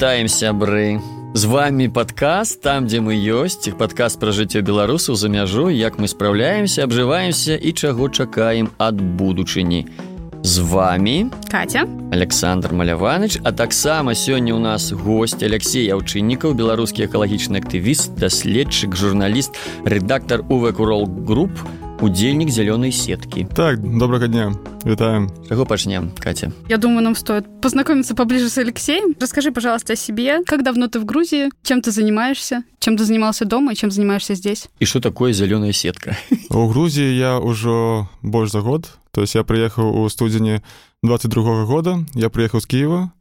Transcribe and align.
Вітаем 0.00 0.28
сябры 0.32 0.98
з 1.34 1.44
вами 1.44 1.86
падкаст 1.92 2.62
там 2.64 2.86
дзе 2.88 3.04
мы 3.04 3.20
ёсць 3.20 3.68
падкаст 3.76 4.16
пра 4.16 4.32
жыццё 4.32 4.62
беларусаў 4.64 5.12
за 5.12 5.28
мяжу 5.28 5.68
як 5.68 5.98
мы 6.00 6.08
спраўляемся 6.08 6.88
абжываемся 6.88 7.52
і 7.52 7.72
чаго 7.76 8.08
чакаем 8.08 8.70
ад 8.78 8.96
будучыні. 8.96 9.84
З 10.40 10.64
вами 10.64 11.28
Катя. 11.52 11.84
Александр 12.16 12.72
маляваныч 12.72 13.44
а 13.44 13.52
таксама 13.52 14.14
сёння 14.14 14.56
у 14.56 14.58
нас 14.58 14.88
гость 14.90 15.42
Алексей 15.42 15.92
аўчыннікаў 15.92 16.56
беларускі 16.56 17.04
экалагічны 17.04 17.60
актывіст 17.60 18.16
даследчык 18.16 18.96
журналіст 18.96 19.60
рэдактор 19.84 20.48
увекурол 20.48 21.04
груп. 21.04 21.52
у 21.52 21.79
удзельнік 22.01 22.49
зялёнай 22.49 22.91
сеткі 22.91 23.47
так 23.55 23.79
добрага 23.79 24.27
дня 24.27 24.53
вітаем 24.85 25.29
чаго 25.49 25.65
пачнем 25.65 26.11
катя 26.19 26.51
я 26.69 26.77
думаю 26.77 27.01
нам 27.01 27.15
стоит 27.15 27.45
познакомиться 27.61 28.15
поближе 28.15 28.49
с 28.49 28.57
алексеем 28.57 29.15
расскажи 29.19 29.51
пожалуйста 29.51 29.93
о 29.93 29.95
себе 29.95 30.43
как 30.45 30.63
давно 30.63 30.87
ты 30.87 30.99
в 30.99 31.05
грузии 31.05 31.49
чем 31.63 31.81
ты 31.81 31.91
занимаешься 31.91 32.63
чем 32.79 32.97
ты 32.97 33.05
занимался 33.05 33.45
дома 33.45 33.73
и 33.73 33.75
чем 33.75 33.91
занимаешься 33.91 34.35
здесь 34.35 34.67
и 34.79 34.85
что 34.85 34.99
такое 34.99 35.33
зялёная 35.33 35.71
сетка 35.71 36.17
у 36.49 36.67
грузии 36.67 37.13
я 37.13 37.39
ўжо 37.39 38.09
больш 38.21 38.51
за 38.51 38.61
год 38.61 38.89
то 39.11 39.21
есть 39.21 39.35
я 39.35 39.43
приехаў 39.43 40.03
у 40.03 40.09
студзені 40.09 40.61
22 41.03 41.43
-го 41.43 41.65
года 41.65 41.99
я 42.13 42.29
приехаў 42.29 42.61
з 42.61 42.65
киева 42.65 43.11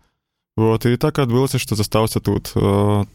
Вот 0.59 0.84
і 0.84 0.98
так 0.99 1.16
адбылася, 1.23 1.55
што 1.55 1.80
застаўся 1.80 2.20
тут. 2.20 2.52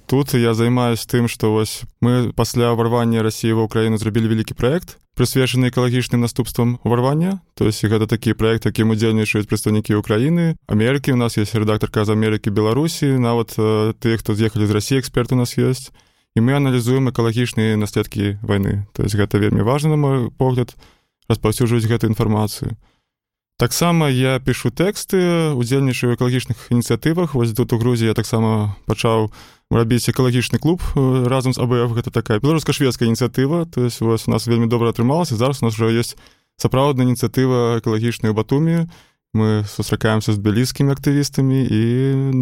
Тут 0.09 0.33
я 0.33 0.55
займаюсь 0.57 1.05
тым, 1.05 1.29
што 1.29 1.53
вось 1.53 1.85
мы 2.01 2.33
пасля 2.33 2.73
ўварвання 2.73 3.21
рассіі 3.21 3.53
ва 3.61 3.69
ўкраіну 3.69 4.01
зрабілі 4.01 4.33
вялікі 4.33 4.57
праект, 4.57 4.97
прысвечаны 5.13 5.69
экалагічным 5.69 6.25
наступствам 6.25 6.81
ўварвання. 6.89 7.45
То 7.53 7.69
есть 7.69 7.85
гэта 7.85 8.09
такі 8.09 8.33
праект, 8.33 8.65
якім 8.65 8.97
удзельнічаюць 8.97 9.45
прадстаўнікі 9.45 10.01
ўкраіны. 10.01 10.57
Амерыкі 10.73 11.13
у 11.13 11.21
нас 11.21 11.37
есть 11.37 11.53
рэдактарка 11.53 12.09
з 12.09 12.17
Амерыкі 12.17 12.49
Беларусі, 12.49 13.21
нават 13.21 13.53
тыя, 14.01 14.17
хто 14.17 14.33
з'ехалі 14.33 14.65
з 14.65 14.73
рассіі 14.73 15.05
эксперт 15.05 15.37
у 15.37 15.37
нас 15.37 15.53
ёсць. 15.61 15.93
І 16.33 16.41
мы 16.41 16.57
аналізуем 16.57 17.13
экалагічныя 17.13 17.77
наследкі 17.77 18.41
вайны. 18.41 18.89
То 18.97 19.05
есть 19.05 19.21
гэта 19.21 19.37
вельмі 19.37 19.61
важна 19.69 19.93
на 19.93 20.01
мой 20.01 20.33
погляд 20.33 20.73
распаўсюджваць 21.29 21.85
гэтую 21.85 22.17
інфармацыю. 22.17 22.81
Таксама 23.57 24.11
я 24.11 24.43
пішу 24.43 24.75
тэксты, 24.75 25.55
удзельнічаю 25.55 26.19
экалагічных 26.19 26.75
ініцыятывах. 26.75 27.39
Вось 27.39 27.55
тут 27.55 27.73
у 27.73 27.79
Грузіі 27.79 28.11
я 28.11 28.15
таксама 28.15 28.75
пачаў 28.91 29.31
рабіць 29.71 30.11
экалагічны 30.11 30.59
клуб 30.59 30.83
разам 30.97 31.55
з 31.55 31.63
АБФ 31.63 31.95
гэта 31.95 32.11
такая 32.11 32.43
беларуска-шведская 32.43 33.07
ініцыятыва. 33.07 33.71
То 33.71 33.87
есть 33.87 34.03
вось 34.03 34.27
у 34.27 34.35
нас 34.35 34.51
вельмі 34.51 34.67
добра 34.67 34.91
атрымалася. 34.91 35.39
зараз 35.39 35.63
у 35.63 35.71
нас 35.71 35.79
уже 35.79 35.95
ёсць 35.95 36.19
сапраўдная 36.59 37.07
ініцыятыва 37.07 37.79
экалагічнай 37.79 38.35
батумі. 38.35 38.91
Мы 39.35 39.63
сустракаемся 39.71 40.35
з 40.35 40.39
белізскімі 40.39 40.91
актывістамі 40.91 41.63
і 41.63 41.81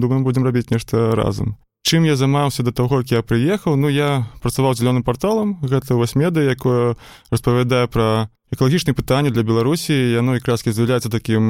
думаем, 0.01 0.25
будзем 0.25 0.45
рабіць 0.45 0.73
нешта 0.73 1.13
разам. 1.13 1.57
Чым 1.83 2.05
я 2.05 2.17
займаўся 2.17 2.63
да 2.63 2.73
таго, 2.73 3.03
як 3.03 3.11
я 3.11 3.23
прыехаў, 3.23 3.77
ну 3.77 3.89
я 3.89 4.27
працаваў 4.41 4.75
зялёным 4.75 5.03
парталам, 5.03 5.59
гэта 5.63 5.99
васьмеда, 5.99 6.41
якое 6.41 6.95
распавядае 7.31 7.87
пра 7.91 8.31
экалагічныя 8.53 8.95
пытанні 8.95 9.33
для 9.33 9.43
беларусі. 9.43 9.93
Яно 9.93 10.37
якраз 10.37 10.63
з'яўляецца 10.63 11.09
такім 11.09 11.49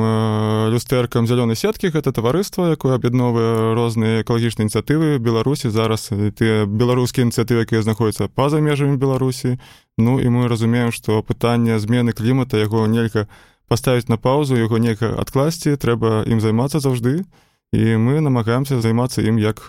люстэркам 0.71 1.27
зялёнай 1.27 1.59
сеткі. 1.59 1.91
Гэта 1.91 2.15
таварыства 2.15 2.71
якое 2.73 2.95
аб'ядновае 2.95 3.75
розныя 3.75 4.23
экалагічныя 4.23 4.71
ініцыятывы 4.71 5.19
беларусі. 5.19 5.75
Зараз 5.75 6.15
тыя 6.39 6.65
беларускія 6.65 7.27
ініцыятывы 7.27 7.67
якія 7.67 7.83
знаходзяцца 7.83 8.31
па-за 8.31 8.63
межамі 8.63 8.97
беларусі. 8.97 9.59
Ну 9.99 10.23
і 10.23 10.27
мы 10.31 10.47
разумеем 10.47 10.95
што 10.95 11.27
пытанне 11.27 11.83
змены 11.83 12.15
клімата 12.15 12.57
яго 12.57 12.87
нельга 12.87 13.27
паставіць 13.67 14.09
на 14.09 14.17
паузу 14.17 14.55
яго 14.55 14.79
нельга 14.79 15.11
адкласці. 15.19 15.75
Трэба 15.75 16.23
ім 16.31 16.39
займацца 16.39 16.79
заўжды. 16.79 17.27
І 17.75 17.99
мы 17.99 18.23
намагаемся 18.23 18.79
займацца 18.79 19.27
ім 19.27 19.43
як 19.43 19.67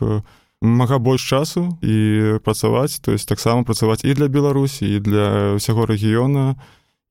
мага 0.63 0.97
больш 0.97 1.28
часу 1.28 1.75
і 1.84 2.40
працаваць 2.44 3.03
то 3.03 3.12
есть 3.12 3.28
таксама 3.28 3.68
працаваць 3.68 4.07
і 4.07 4.16
для 4.16 4.31
беларусі 4.31 4.88
і 4.88 5.03
для 5.03 5.59
ўсяго 5.59 5.85
рэгіёна 5.85 6.56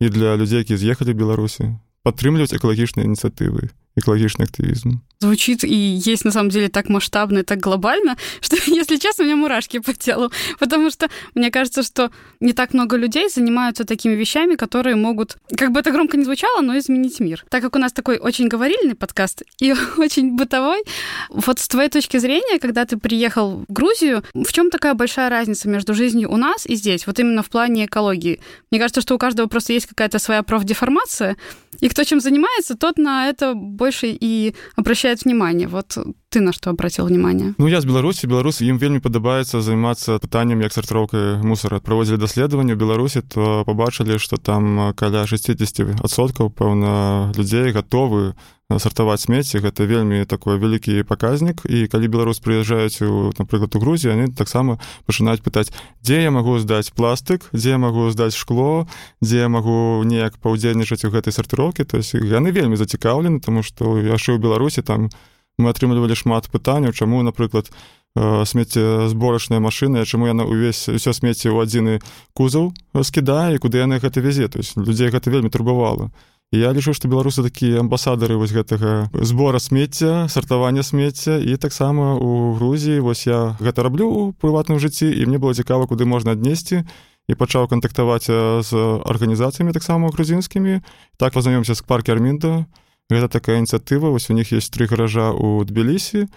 і 0.01 0.09
для 0.09 0.35
людзей 0.41 0.65
які 0.65 0.81
з'ехалі 0.81 1.13
беларусі. 1.13 1.77
Падтрымліваць 2.03 2.57
экалагічныя 2.57 3.05
ініцыятывы 3.05 3.71
экологичный 3.97 4.47
активизм. 4.47 5.03
Звучит 5.21 5.63
и 5.65 5.75
есть 5.75 6.25
на 6.25 6.33
самом 6.33 6.51
деле 6.51 6.69
так 6.69 6.89
масштабно 6.89 7.39
и 7.39 7.43
так 7.43 7.61
глобально, 7.61 8.17
что, 8.41 8.57
если 8.67 8.97
честно, 8.97 9.25
у 9.25 9.27
меня 9.27 9.37
мурашки 9.37 9.79
по 9.79 9.93
телу, 9.93 10.33
потому 10.59 10.91
что 10.91 11.09
мне 11.35 11.51
кажется, 11.51 11.83
что 11.83 12.11
не 12.41 12.53
так 12.53 12.75
много 12.75 12.97
людей 12.97 13.29
занимаются 13.29 13.85
такими 13.85 14.15
вещами, 14.15 14.57
которые 14.57 14.97
могут, 14.97 15.37
как 15.57 15.73
бы 15.73 15.81
это 15.81 15.91
громко 15.91 16.17
не 16.17 16.25
звучало, 16.25 16.61
но 16.61 16.77
изменить 16.79 17.21
мир. 17.21 17.45
Так 17.51 17.63
как 17.63 17.77
у 17.77 17.79
нас 17.79 17.93
такой 17.93 18.19
очень 18.19 18.49
говорильный 18.49 18.95
подкаст 18.95 19.43
и 19.61 19.75
очень 19.97 20.37
бытовой, 20.37 20.83
вот 21.29 21.59
с 21.59 21.69
твоей 21.69 21.89
точки 21.89 22.17
зрения, 22.17 22.59
когда 22.59 22.85
ты 22.85 22.97
приехал 22.97 23.65
в 23.69 23.73
Грузию, 23.73 24.25
в 24.35 24.53
чем 24.53 24.71
такая 24.71 24.95
большая 24.95 25.29
разница 25.29 25.69
между 25.69 25.95
жизнью 25.95 26.33
у 26.33 26.37
нас 26.37 26.67
и 26.67 26.75
здесь, 26.75 27.07
вот 27.07 27.19
именно 27.21 27.43
в 27.43 27.51
плане 27.51 27.85
экологии? 27.85 28.41
Мне 28.71 28.81
кажется, 28.81 29.03
что 29.03 29.15
у 29.15 29.19
каждого 29.19 29.47
просто 29.47 29.73
есть 29.73 29.87
какая-то 29.87 30.19
своя 30.19 30.43
профдеформация, 30.43 31.37
и 31.81 31.89
кто 31.89 32.05
чем 32.05 32.21
занимается, 32.21 32.77
тот 32.77 32.99
на 32.99 33.29
это 33.29 33.55
больше 33.83 34.07
и 34.21 34.55
обращает 34.77 35.25
внимание. 35.25 35.67
Вот 35.67 35.99
ты 36.33 36.41
на 36.41 36.53
что 36.53 36.71
обратил 36.71 37.07
внимание? 37.07 37.55
Ну 37.59 37.69
я 37.69 37.81
з 37.81 37.85
беларусі 37.85 38.27
беларусы 38.27 38.65
ім 38.65 38.81
вельмі 38.81 39.05
падабаецца 39.05 39.61
займацца 39.61 40.17
пытанням 40.17 40.65
як 40.65 40.73
сартроўкай 40.73 41.45
мусора. 41.45 41.77
Праводзілі 41.85 42.17
даследаванне 42.17 42.75
беларусі 42.75 43.21
то 43.21 43.65
побачылі 43.69 44.17
что 44.17 44.41
там 44.41 44.97
каля 44.97 45.29
60соткаў 45.29 46.49
пэўна 46.49 47.37
людзей 47.37 47.77
готовы 47.77 48.33
сартаваць 48.73 49.29
смецці 49.29 49.61
гэта 49.61 49.85
вельмі 49.85 50.25
такой 50.25 50.57
вялікі 50.57 51.05
паказнік 51.05 51.69
і 51.69 51.85
калі 51.93 52.09
беларус 52.09 52.41
прыязджаюць 52.41 53.05
у 53.05 53.37
напрыклад 53.37 53.77
у 53.77 53.81
Грузі 53.85 54.09
они 54.17 54.33
таксама 54.33 54.81
пачынаюць 55.05 55.45
пытаць 55.45 55.69
дзе 56.01 56.25
я 56.25 56.31
магу 56.33 56.57
здаць 56.57 56.97
пластык 56.97 57.45
дзе 57.53 57.77
я 57.77 57.79
магу 57.79 58.09
здаць 58.09 58.33
шкло? 58.33 58.89
Дзе 59.21 59.45
я 59.45 59.49
магу 59.53 60.01
неяк 60.09 60.41
паўдзельнічаць 60.41 61.05
у 61.05 61.13
гэтай 61.13 61.37
сартыроўкі 61.37 61.85
то 61.85 62.01
есть 62.01 62.17
яны 62.17 62.57
вельмі 62.57 62.81
зацікаўлены 62.81 63.45
тому 63.45 63.61
что 63.61 64.01
яшчэ 64.01 64.33
ў 64.33 64.41
беларусі 64.41 64.81
там 64.81 65.13
у 65.13 65.32
мы 65.63 65.71
атрымлівалі 65.71 66.19
шмат 66.19 66.51
пытанняў 66.51 66.93
чаму 66.93 67.23
напрыклад 67.23 67.71
смеццезборачная 68.15 69.61
машына 69.63 70.05
чаму 70.05 70.29
яна 70.29 70.45
увесь 70.45 70.91
усё 70.91 71.17
смецце 71.17 71.49
ў 71.49 71.65
адзіны 71.65 71.95
кузаў 72.37 72.75
скідае 73.01 73.57
куды 73.57 73.81
яны 73.81 74.03
гэта 74.03 74.21
вязе 74.21 74.53
то 74.53 74.61
есть 74.61 74.77
людзей 74.77 75.09
гэта 75.09 75.33
вельмі 75.33 75.49
турбавала 75.49 76.11
я 76.53 76.69
лічу 76.77 76.93
што 76.93 77.09
беларусы 77.09 77.41
такія 77.41 77.81
амбасадары 77.81 78.37
вось 78.37 78.53
гэтага 78.53 79.09
збора 79.17 79.57
смецця 79.57 80.29
сартавання 80.29 80.85
смецця 80.85 81.41
і 81.41 81.57
таксама 81.57 82.21
у 82.21 82.53
Грузіі 82.53 83.01
вось 83.01 83.25
я 83.25 83.57
гэта 83.57 83.81
раблю 83.81 84.13
у 84.13 84.21
прыватным 84.37 84.77
жыцці 84.77 85.09
і 85.09 85.25
мне 85.25 85.41
было 85.41 85.57
цікава 85.57 85.89
куды 85.89 86.05
можна 86.05 86.37
аднесці 86.37 86.85
і 87.29 87.35
пачаў 87.35 87.69
кантактаваць 87.73 88.29
з 88.29 88.71
арганізацыямі 89.09 89.73
таксама 89.73 90.13
грузінскімі 90.13 90.85
так 91.17 91.33
пазнаёмся 91.33 91.73
з 91.73 91.81
паркі 91.81 92.13
армінда 92.13 92.67
гэта 93.11 93.29
такая 93.29 93.59
ініцыятыва 93.59 94.11
вось 94.11 94.31
у 94.31 94.35
них 94.35 94.53
есть 94.53 94.73
тры 94.73 94.87
гаража 94.87 95.33
у 95.33 95.65
тбілісі 95.65 96.29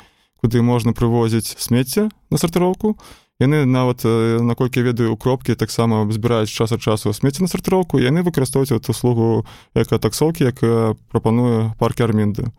куды 0.42 0.62
можна 0.62 0.94
прывозіць 0.94 1.58
смецце 1.58 2.10
на 2.30 2.38
сартыроўку. 2.38 2.98
Яны 3.40 3.66
нават 3.66 4.06
наколькі 4.06 4.86
ведаю 4.86 5.12
у 5.12 5.18
кропкі 5.18 5.56
таксама 5.60 6.08
збіраюць 6.08 6.54
час 6.54 6.72
ад 6.72 6.82
часу 6.82 7.12
смецце 7.12 7.44
на 7.44 7.52
сартыроўку 7.52 8.00
яны 8.00 8.24
выкарыстоўваюць 8.24 8.78
эту 8.78 8.96
услугу 8.96 9.46
эка 9.76 10.00
таксоўкі 10.00 10.48
як 10.48 10.62
прапануе 11.12 11.74
паркі 11.80 12.08
армінды 12.08 12.52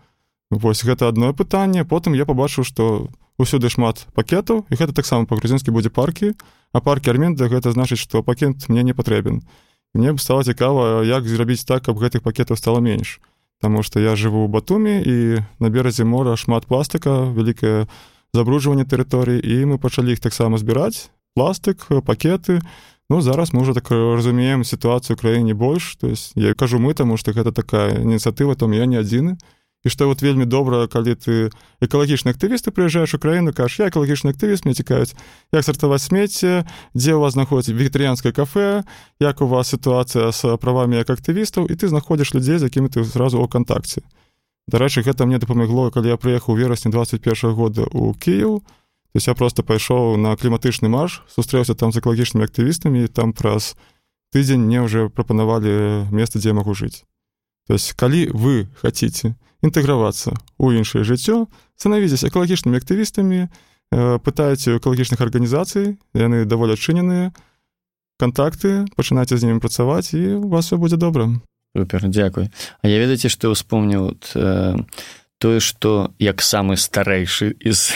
Вось 0.50 0.84
гэта 0.84 1.09
адно 1.09 1.34
пытанне. 1.34 1.84
Потым 1.84 2.15
я 2.15 2.25
пабачыў 2.25 2.62
што 2.62 3.11
усюды 3.38 3.67
шмат 3.69 4.06
пакетаў 4.15 4.62
і 4.71 4.75
гэта 4.78 4.94
таксама 4.94 5.27
па-грузінскі 5.27 5.75
будзе 5.75 5.91
паркі. 5.91 6.34
А 6.73 6.81
паркі 6.81 7.11
армінда 7.11 7.49
гэта 7.50 7.73
значыць 7.73 7.99
што 7.99 8.23
пакет 8.23 8.69
мне 8.69 8.83
не 8.83 8.94
патрэбен. 8.94 9.43
Мне 9.94 10.12
б 10.12 10.20
стала 10.20 10.44
цікава 10.44 11.03
як 11.03 11.26
зрабіць 11.26 11.64
так 11.64 11.82
каб 11.88 11.99
гэтых 11.99 12.23
пакетаў 12.23 12.56
стало 12.56 12.81
менш 12.81 13.19
Таму 13.61 13.82
што 13.82 14.00
я 14.00 14.17
жыву 14.17 14.44
ў 14.44 14.53
батуме 14.53 15.00
і 15.00 15.17
на 15.61 15.69
беразе 15.73 16.05
мора 16.05 16.37
шмат 16.37 16.69
пластыка, 16.69 17.32
вялікае 17.32 17.88
забруджванне 18.37 18.85
тэрыторыі 18.85 19.41
і 19.41 19.64
мы 19.73 19.76
пачалі 19.81 20.12
іх 20.12 20.20
таксама 20.20 20.61
збіраць 20.61 21.08
пластык, 21.37 21.88
пакеты. 22.05 22.61
Ну 23.08 23.20
зараз 23.20 23.53
мы 23.53 23.62
ўжо 23.62 23.73
так 23.73 23.93
разумеем 23.93 24.64
сітуацыю 24.64 25.17
краіне 25.17 25.55
больш. 25.55 25.97
То 25.97 26.08
есть 26.08 26.32
я 26.35 26.55
кажу 26.55 26.79
мы, 26.79 26.93
таму 26.93 27.17
што 27.17 27.32
гэта 27.32 27.53
такая 27.53 28.03
ініцыятыва, 28.03 28.56
там 28.56 28.73
я 28.73 28.85
не 28.85 28.97
адзіны 28.97 29.38
і 29.87 29.88
што 29.88 30.11
вот 30.11 30.19
вельмі 30.19 30.50
добра 30.50 30.91
калі 30.91 31.15
ты 31.15 31.55
экалагічны 31.79 32.35
актывісты 32.35 32.75
прыязджаеш 32.75 33.15
у 33.15 33.23
краіну 33.23 33.55
кажаш 33.55 33.87
я 33.87 33.87
экалагічны 33.87 34.35
актывіст 34.35 34.67
мне 34.67 34.75
цікаюць 34.75 35.15
як 35.55 35.62
сартаваць 35.62 36.03
смецце 36.03 36.67
дзе 36.91 37.15
у 37.15 37.23
вас 37.23 37.38
знаходзіць 37.38 37.79
вегетарыянскае 37.79 38.35
кафе 38.35 38.83
як 39.23 39.41
у 39.41 39.47
вас 39.47 39.71
сітуацыя 39.71 40.35
з 40.35 40.59
правамі 40.59 40.99
як 40.99 41.15
актывістаў 41.15 41.71
і 41.71 41.79
ты 41.79 41.87
знаходзіш 41.87 42.35
людзей 42.35 42.59
з 42.59 42.67
якімі 42.67 42.91
ты 42.91 43.06
сразу 43.06 43.38
о 43.38 43.47
кантакце 43.47 44.03
дарэчы 44.67 45.06
гэта 45.06 45.23
мне 45.23 45.38
дапамагло 45.38 45.94
калі 45.94 46.11
я 46.11 46.19
прыехаў 46.19 46.59
верасні 46.59 46.91
21 46.91 47.55
года 47.55 47.87
у 47.87 48.11
Кіў 48.11 48.67
то 48.67 49.17
есть 49.17 49.31
я 49.31 49.35
просто 49.39 49.62
пайшоў 49.62 50.19
на 50.19 50.35
кліматычны 50.35 50.91
марш 50.91 51.23
сустрэўся 51.31 51.79
там 51.79 51.94
з 51.94 52.03
экалагічнымі 52.03 52.43
актывістамі 52.43 53.06
там 53.06 53.31
праз 53.32 53.79
тыдзень 54.35 54.67
мне 54.67 54.82
уже 54.82 55.09
прапанавалі 55.09 56.11
месца 56.11 56.43
дзе 56.43 56.50
магу 56.53 56.75
жыць 56.75 57.06
то 57.67 57.75
есть 57.75 57.93
калі 57.93 58.31
вы 58.33 58.69
хотите 58.81 59.35
інтэгравацца 59.63 60.37
ў 60.59 60.79
іншае 60.79 61.03
жыццё 61.03 61.47
станавіцесь 61.77 62.25
экалагічнымі 62.25 62.79
актывістамі 62.79 63.49
пытаеце 63.91 64.79
экалагічных 64.79 65.21
арганізацый 65.21 65.99
яны 66.15 66.45
даволі 66.45 66.75
адчыненыя 66.75 67.31
контакты 68.19 68.87
пачынайце 68.97 69.37
з 69.37 69.47
імі 69.47 69.63
працаваць 69.63 70.15
і 70.15 70.43
у 70.43 70.49
вас 70.49 70.67
все 70.67 70.77
будзе 70.77 70.97
добра 70.97 71.29
супер 71.77 72.09
дзякуй 72.09 72.51
А 72.83 72.89
я 72.89 72.99
ведаеце 72.99 73.29
што 73.29 73.51
успомніў 73.53 74.17
э, 74.35 74.77
тое 75.39 75.61
што 75.61 76.13
як 76.19 76.43
самы 76.43 76.77
старэйшы 76.77 77.55
из 77.61 77.93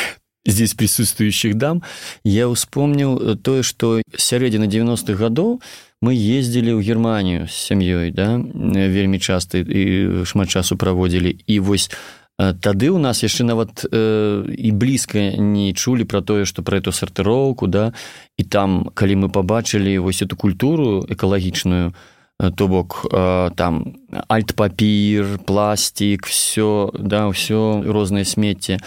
здесь 0.46 0.74
присутствующих 0.74 1.54
дам 1.54 1.82
я 2.24 2.48
успомніў 2.48 3.36
тое 3.42 3.62
што 3.62 4.00
сярэдзіна 4.16 4.66
90-х 4.66 5.18
гадоў 5.20 5.60
мы 6.00 6.16
ездзілі 6.16 6.76
ў 6.76 6.80
германію 6.80 7.44
з 7.44 7.54
сям'ёй 7.54 8.10
да 8.10 8.40
вельмі 8.40 9.20
часта 9.20 9.60
і 9.60 10.24
шмат 10.24 10.48
часу 10.48 10.76
праводзілі 10.80 11.44
і 11.46 11.60
вось 11.60 11.90
тады 12.40 12.88
у 12.88 12.98
нас 12.98 13.22
яшчэ 13.22 13.44
нават 13.44 13.84
э, 13.84 14.48
і 14.48 14.70
блізка 14.72 15.36
не 15.36 15.72
чулі 15.76 16.08
пра 16.08 16.24
тое 16.24 16.48
што 16.48 16.64
пра 16.64 16.80
эту 16.80 16.92
сартыроўку 16.92 17.68
да. 17.68 17.92
І 18.40 18.44
там 18.44 18.88
калі 18.94 19.26
мы 19.26 19.28
пабачылі 19.28 19.98
вось 20.00 20.22
эту 20.22 20.36
культуру 20.36 21.04
экалагічную 21.04 21.92
то 22.56 22.68
бок 22.68 23.04
э, 23.12 23.50
там 23.56 24.00
альтпапір 24.28 25.44
пластик 25.44 26.26
все 26.26 26.88
да 26.96 27.28
ўсё 27.28 27.84
розныя 27.84 28.24
смецце 28.24 28.80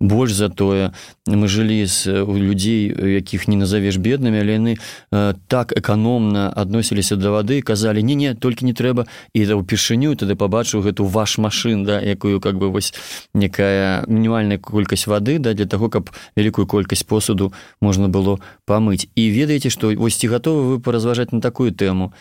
больш 0.00 0.32
за 0.32 0.48
тое. 0.48 0.92
Мы 1.26 1.48
жылі 1.48 1.86
з 1.86 2.22
у 2.22 2.36
людзей 2.38 2.88
якіх 2.88 3.48
не 3.48 3.56
назавеш 3.56 3.96
беднымі 3.96 4.40
але 4.40 4.52
яны 4.56 4.72
э, 5.12 5.34
так 5.48 5.72
эканомна 5.76 6.52
адносіліся 6.54 7.16
да 7.16 7.30
вады 7.30 7.60
казалі 7.62 8.02
не 8.02 8.14
не 8.14 8.34
толькі 8.34 8.64
не 8.64 8.72
трэба 8.72 9.06
і 9.34 9.46
да 9.46 9.58
ўпершыню 9.58 10.14
тады 10.16 10.38
пабачыў 10.38 10.82
гэту 10.86 11.04
ваш 11.04 11.38
машин 11.38 11.84
да 11.84 12.00
якую 12.00 12.40
как 12.40 12.58
бы 12.58 12.70
вось 12.70 12.94
некая 13.34 14.04
мінімальная 14.06 14.58
колькасць 14.58 15.06
вады 15.06 15.38
да 15.38 15.54
для 15.54 15.66
того 15.66 15.88
каб 15.88 16.10
вялікую 16.36 16.66
колькасць 16.66 17.02
посуду 17.02 17.52
можна 17.80 18.08
было 18.08 18.38
памыць. 18.66 19.08
І 19.14 19.30
ведаеце 19.30 19.70
што 19.70 19.92
вось 19.94 20.16
ці 20.16 20.28
гатовы 20.28 20.62
вы 20.70 20.80
паразважаць 20.80 21.32
на 21.32 21.40
такую 21.40 21.72
тэму 21.72 22.12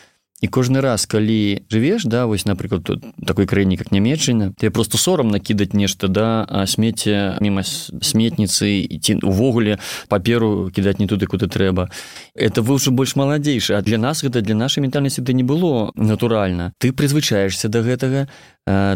і 0.42 0.48
кожны 0.48 0.82
раз 0.82 1.10
калі 1.10 1.66
жывеш 1.74 2.06
да 2.06 2.28
вось 2.30 2.46
напрыклад 2.46 2.84
тут 2.84 3.02
такой 3.26 3.48
краіне 3.50 3.78
как 3.78 3.92
нямецчына 3.92 4.54
ты 4.54 4.70
просто 4.70 4.98
сорам 4.98 5.30
накідаць 5.34 5.74
нешта 5.74 6.08
да 6.08 6.46
смецце 6.70 7.42
міма 7.42 7.66
сметніцы 7.66 8.86
ці 9.02 9.18
увогуле 9.26 9.80
паперу 10.10 10.70
кідаць 10.70 11.00
не 11.00 11.08
туды 11.08 11.26
куды 11.26 11.48
трэба. 11.50 11.90
Это 12.36 12.62
вы 12.62 12.78
ўжо 12.78 12.92
больш 12.92 13.16
маладзейшы 13.16 13.74
а 13.74 13.82
для 13.82 13.98
нас 13.98 14.22
гэта 14.22 14.42
для 14.42 14.54
нашай 14.54 14.86
ментальнасці 14.86 15.26
ты 15.26 15.34
не 15.34 15.44
было 15.44 15.92
натуральна. 15.96 16.72
Ты 16.78 16.94
прызвычаешься 16.94 17.68
до 17.68 17.82
да 17.82 17.90
гэтага 17.90 18.28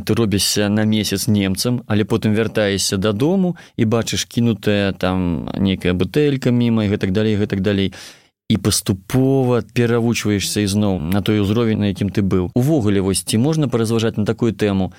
ты 0.06 0.14
робішся 0.14 0.70
на 0.70 0.86
месяц 0.86 1.28
немцам 1.28 1.82
але 1.88 2.06
потым 2.06 2.38
вяртаешся 2.38 2.98
дадому 2.98 3.58
і 3.78 3.86
бачыш 3.86 4.30
кінутая 4.30 4.94
там 4.94 5.50
некая 5.58 5.94
бутэлька 5.94 6.52
міма 6.52 6.86
і 6.86 6.94
гэтак 6.94 7.12
далей 7.12 7.34
гэтак 7.34 7.62
далей. 7.62 7.90
і 7.90 8.21
паступова 8.58 9.62
перавучваешся 9.62 10.64
ізноў 10.66 11.00
на 11.00 11.22
той 11.22 11.40
узровень 11.40 11.80
на 11.80 11.92
якім 11.92 12.10
ты 12.10 12.22
быў. 12.22 12.52
Увогуле 12.56 13.02
вось 13.02 13.24
ці 13.24 13.38
можна 13.38 13.68
паразважаць 13.68 14.18
на 14.18 14.26
такую 14.26 14.52
тэму? 14.52 14.92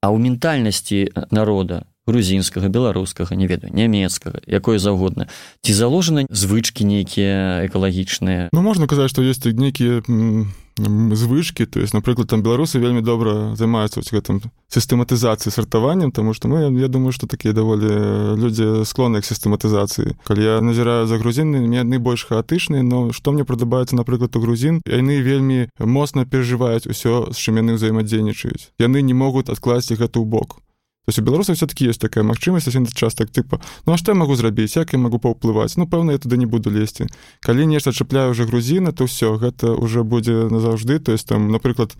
А 0.00 0.06
ў 0.08 0.16
ментальнасці 0.16 1.12
народа 1.30 1.89
грузінскага 2.10 2.66
беларускага 2.68 3.38
не 3.38 3.46
ведаю 3.46 3.70
нямецкага 3.70 4.42
якое 4.50 4.82
заўгодна. 4.82 5.30
Ці 5.62 5.72
заложаны 5.72 6.26
звычки 6.28 6.82
нейкія 6.82 7.62
экалагічныя? 7.70 8.50
Ну 8.50 8.60
можна 8.66 8.90
казаць 8.90 9.14
што 9.14 9.22
ёсць 9.22 9.46
нейкія 9.46 10.02
звычки 10.78 11.66
то 11.66 11.80
есть 11.80 11.94
напрыклад 11.94 12.28
там 12.28 12.42
беларусы 12.42 12.78
вельмі 12.78 13.02
добра 13.02 13.54
займаюцца 13.56 14.00
гэтым 14.00 14.40
сістэматызацыі 14.72 15.52
сартаваннем 15.52 16.12
тому 16.12 16.32
что 16.32 16.48
мы 16.48 16.72
я 16.80 16.88
думаю 16.88 17.12
что 17.12 17.26
такія 17.26 17.52
даволі 17.52 18.40
людзі 18.40 18.84
склонны 18.84 19.20
к 19.20 19.26
сістэматызацыі. 19.26 20.16
Калі 20.24 20.42
я 20.42 20.60
назіраю 20.60 21.06
за 21.06 21.18
грузіны 21.18 21.60
мне 21.60 21.80
адны 21.80 21.98
больш 21.98 22.24
хаатычныя 22.24 22.82
но 22.82 23.12
што 23.12 23.32
мне 23.32 23.44
прадабаецца 23.44 23.96
напрыклад 23.96 24.36
у 24.36 24.40
грузін 24.40 24.80
яны 24.86 25.20
вельмі 25.20 25.68
моцна 25.78 26.24
перажываюць 26.24 26.86
усё 26.86 27.28
з 27.32 27.36
чым 27.36 27.60
яны 27.60 27.76
ўзаемадзейнічаюць. 27.76 28.72
Яны 28.78 29.02
не 29.02 29.14
могуць 29.14 29.50
адкласці 29.50 29.94
гэта 29.94 30.20
ў 30.20 30.24
бок 30.24 30.62
То 31.10 31.12
есть 31.12 31.18
у 31.18 31.22
беларусаў 31.22 31.56
все-таки 31.56 31.86
есть 31.86 32.00
такая 32.00 32.22
магчымасць 32.22 32.68
один 32.68 32.86
час 32.86 33.14
так 33.14 33.30
тыпа 33.30 33.60
Ну 33.84 33.92
а 33.92 33.96
што 33.98 34.12
я 34.12 34.14
могу 34.14 34.36
зрабіць 34.36 34.76
як 34.76 34.92
я 34.92 34.98
могу 34.98 35.18
паўплываць 35.18 35.74
Ну 35.76 35.90
пэўна 35.90 36.12
я 36.12 36.18
туды 36.18 36.38
не 36.38 36.46
буду 36.46 36.70
лезці 36.70 37.10
калі 37.42 37.66
нешта 37.66 37.92
чапляю 37.92 38.30
уже 38.30 38.46
грузіна 38.46 38.92
то 38.92 39.10
все 39.10 39.34
гэта 39.34 39.74
уже 39.74 40.04
будзе 40.04 40.46
назаўжды 40.46 41.00
то 41.00 41.10
есть 41.10 41.26
там 41.26 41.50
напрыклад 41.50 41.98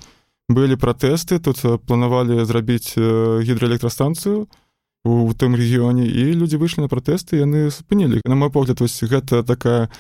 былі 0.49 0.79
пратэсты 0.79 1.41
тут 1.43 1.59
планавалі 1.91 2.45
зрабіць 2.47 2.95
гідраэлектрастанцыю 2.95 4.47
у 5.03 5.33
тым 5.35 5.59
рэгіёне 5.59 6.07
і 6.07 6.31
людзі 6.39 6.63
выйшлі 6.63 6.87
на 6.87 6.89
пратэсты 6.89 7.43
яны 7.43 7.75
спынілі 7.75 8.23
на 8.23 8.39
мой 8.39 8.51
погляд 8.55 8.79
вось 8.79 9.03
гэта 9.03 9.43
такая 9.43 9.91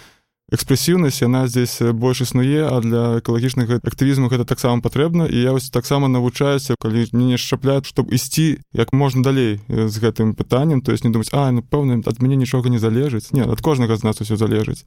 экспрэсіўнасць 0.50 1.22
яна 1.22 1.46
здесь 1.46 1.78
больш 1.80 2.22
існуе 2.26 2.66
а 2.66 2.80
для 2.82 3.22
экалагічнага 3.22 3.78
актывізму 3.80 4.28
гэта 4.28 4.44
таксама 4.44 4.82
патрэбна. 4.82 5.30
І 5.30 5.38
я 5.38 5.52
вось 5.52 5.70
таксама 5.70 6.08
навучаюся 6.08 6.74
калі 6.78 7.06
не 7.12 7.38
шчапляют 7.38 7.86
чтобы 7.86 8.14
ісці 8.14 8.58
як 8.74 8.92
можна 8.92 9.22
далей 9.22 9.60
з 9.68 9.94
гэтым 9.98 10.34
пытанням 10.34 10.82
то 10.82 10.92
есть 10.92 11.04
не 11.04 11.10
думаць 11.10 11.30
а 11.32 11.50
ну 11.50 11.62
пэўна 11.62 12.02
ад 12.06 12.18
мяне 12.22 12.36
нічога 12.36 12.68
не 12.68 12.78
залежыць 12.78 13.32
не 13.32 13.46
ад 13.46 13.60
кожнага 13.60 13.96
з 13.96 14.04
нас 14.04 14.20
усё 14.20 14.36
залежыць. 14.36 14.84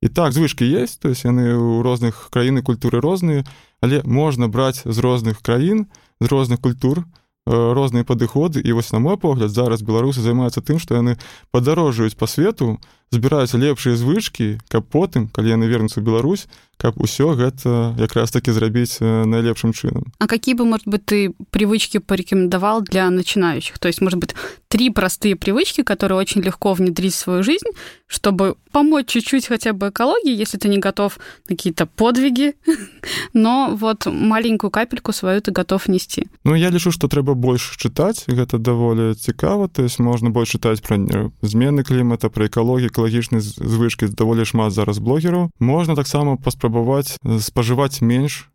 І 0.00 0.08
так 0.08 0.32
звышки 0.32 0.64
есть 0.64 1.00
то 1.00 1.08
есть 1.08 1.24
яны 1.24 1.52
ў 1.52 1.82
розных 1.84 2.28
краіны 2.32 2.64
культуры 2.64 3.00
розныя 3.00 3.44
але 3.80 4.00
можна 4.04 4.48
браць 4.48 4.82
з 4.84 4.98
розных 4.98 5.44
краін 5.44 5.86
з 6.20 6.26
розных 6.26 6.60
культур 6.60 7.04
розныя 7.46 8.04
падыходы. 8.04 8.60
І 8.60 8.72
вось 8.72 8.92
на 8.92 8.98
мой 8.98 9.16
погляд 9.16 9.50
зараз 9.50 9.82
беларусы 9.82 10.20
займаюцца 10.20 10.64
тым 10.64 10.78
што 10.80 10.96
яны 10.96 11.18
падарожжаюць 11.52 12.16
по 12.16 12.26
свету 12.26 12.80
збіраюць 13.13 13.53
лепшыя 13.53 13.97
звычкі 13.97 14.61
каб 14.69 14.85
потым 14.85 15.27
калі 15.33 15.57
яны 15.57 15.65
вернуцца 15.65 15.99
ў 16.01 16.05
Беларусь 16.05 16.45
каб 16.79 16.95
усё 16.95 17.35
гэта 17.35 17.93
якраз 17.99 18.31
таки 18.31 18.51
зрабіць 18.55 19.01
найлепшым 19.01 19.73
чынам 19.73 20.13
А 20.19 20.27
какие 20.27 20.55
бы 20.55 20.63
может 20.65 20.87
быть 20.87 21.05
ты 21.05 21.33
привычки 21.51 21.97
порекомендовал 21.97 22.81
для 22.81 23.09
начинающих 23.09 23.79
то 23.79 23.87
есть 23.87 24.01
может 24.01 24.19
быть 24.19 24.35
три 24.67 24.89
простые 24.89 25.35
привычки 25.35 25.83
которые 25.83 26.17
очень 26.17 26.41
легко 26.41 26.73
внедрить 26.73 27.13
в 27.13 27.17
свою 27.17 27.43
жизнь 27.43 27.67
чтобы 28.07 28.55
помочь 28.71 29.07
чуть-чуть 29.07 29.47
хотя 29.47 29.73
бы 29.73 29.89
экологии 29.89 30.33
если 30.33 30.57
ты 30.57 30.69
не 30.69 30.77
готов 30.77 31.19
какие-то 31.47 31.85
подвиги 31.85 32.55
но 33.33 33.75
вот 33.75 34.05
маленькую 34.05 34.71
капельку 34.71 35.11
свою 35.11 35.41
ты 35.41 35.51
готов 35.51 35.87
нести 35.89 36.27
Ну 36.43 36.55
я 36.55 36.69
лічу 36.69 36.91
что 36.91 37.07
трэба 37.07 37.33
больш 37.33 37.75
чытаць 37.75 38.23
гэта 38.27 38.57
даволі 38.57 39.15
цікава 39.15 39.67
то 39.67 39.83
есть 39.83 39.99
можна 39.99 40.29
больш 40.29 40.55
чытаць 40.55 40.79
про 40.79 40.95
змены 41.41 41.83
клімата 41.83 42.29
про 42.29 42.47
экалогію 42.47 42.89
экалагічнай 43.04 43.40
звычкі 43.40 44.08
даволі 44.16 44.44
шмат 44.48 44.72
зараз 44.72 44.98
блогераў 44.98 45.52
можна 45.60 45.94
таксама 45.94 46.36
паспрабаваць 46.40 47.20
спажываць 47.40 48.00
менш 48.00 48.48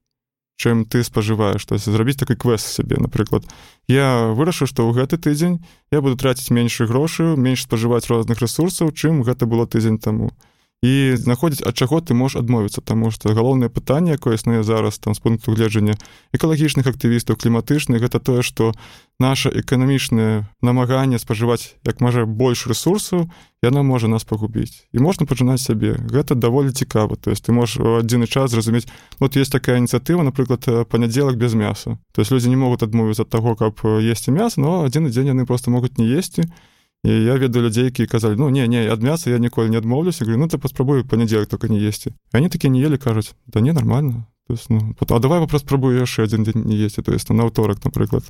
чым 0.57 0.85
ты 0.89 1.03
спажываеш 1.05 1.65
то 1.65 1.77
зрабіць 1.77 2.17
такой 2.17 2.35
квест 2.35 2.65
сябе 2.65 2.97
напрыклад 2.97 3.45
я 3.87 4.33
вырашу 4.33 4.65
што 4.65 4.89
ў 4.89 4.97
гэты 4.97 5.21
тыдзень 5.21 5.61
я 5.93 6.01
буду 6.01 6.17
траціць 6.17 6.49
меншы 6.49 6.89
грошаю 6.89 7.37
менш 7.37 7.69
спажываць 7.69 8.09
розных 8.09 8.41
ресурсаў 8.41 8.89
чым 8.89 9.21
гэта 9.21 9.45
было 9.45 9.69
тыдзень 9.69 10.01
таму 10.01 10.33
і 10.81 11.15
знаходзіць 11.19 11.67
ад 11.67 11.75
чаго 11.75 12.00
ты 12.00 12.15
можаш 12.15 12.39
адмовіцца 12.39 12.79
таму 12.79 13.12
што 13.12 13.36
галоўнае 13.36 13.67
пытанне 13.67 14.15
якое 14.15 14.39
існуе 14.39 14.63
зараз 14.63 14.95
там 15.03 15.12
з 15.12 15.19
пункту 15.19 15.51
гледжання 15.51 16.00
экалагічных 16.31 16.88
актывістаў 16.88 17.36
кліматычных 17.36 18.00
гэта 18.00 18.24
тое 18.24 18.39
што 18.48 18.71
наша 19.19 19.51
эканамічнае 19.51 20.48
намаганне 20.63 21.19
спажываць 21.19 21.75
як 21.83 22.00
можа 22.00 22.24
больш 22.24 22.63
ресурсу 22.71 23.27
яна 23.59 23.83
можа 23.83 24.07
нас 24.07 24.24
пагубіць. 24.24 24.88
І 24.95 25.03
можна 25.03 25.27
пачынаць 25.27 25.59
сябе. 25.59 26.00
Гэта 26.00 26.31
даволі 26.31 26.71
цікава. 26.71 27.19
То 27.19 27.36
есть 27.36 27.43
ты 27.43 27.51
можаш 27.51 27.83
адзіны 28.07 28.24
час 28.24 28.55
зразумець 28.55 28.88
вот 29.19 29.36
есть 29.36 29.51
такая 29.51 29.83
ініцыятыва 29.83 30.24
напрыклад 30.24 30.63
панядзелак 30.88 31.36
без 31.36 31.59
мяса. 31.59 32.00
То 32.15 32.24
есть 32.24 32.31
людзі 32.31 32.48
не 32.48 32.55
могуць 32.55 32.88
адмовіцца 32.88 33.27
ад 33.27 33.29
таго 33.29 33.59
каб 33.59 33.83
есці 33.83 34.31
мяса 34.31 34.63
но 34.63 34.88
адзін 34.88 35.12
дзень 35.12 35.36
яны 35.36 35.43
просто 35.43 35.71
могуць 35.71 36.00
не 36.00 36.07
есці. 36.07 36.48
і 36.48 36.78
я 37.03 37.35
ведаю 37.37 37.65
людзей 37.65 37.83
які 37.83 38.05
казалі 38.05 38.35
ну 38.37 38.49
не 38.49 38.67
не 38.67 38.87
ад 38.91 39.03
мяса 39.03 39.29
я 39.29 39.39
ніколі 39.39 39.69
не 39.69 39.77
адмоўлюся 39.77 40.25
говорю 40.25 40.41
ну 40.41 40.47
ты 40.47 40.57
паспрабую 40.57 41.05
панядзелак 41.05 41.47
только 41.47 41.67
не 41.67 41.79
есці 41.79 42.13
они 42.33 42.49
такі 42.49 42.69
не 42.69 42.81
ели 42.81 42.97
кажуць 42.97 43.35
да 43.47 43.61
не 43.61 43.73
нормально 43.73 44.27
то 44.47 44.53
есть 44.53 44.69
ну 44.69 44.95
а 44.99 45.19
давай 45.19 45.39
вопрос 45.39 45.61
спрабую 45.61 45.99
яшчэ 45.99 46.23
адзін 46.23 46.43
дзень 46.43 46.65
не 46.65 46.75
есці 46.75 47.01
то 47.01 47.13
есть 47.13 47.29
на 47.29 47.43
аўторак 47.43 47.85
напрыклад 47.85 48.23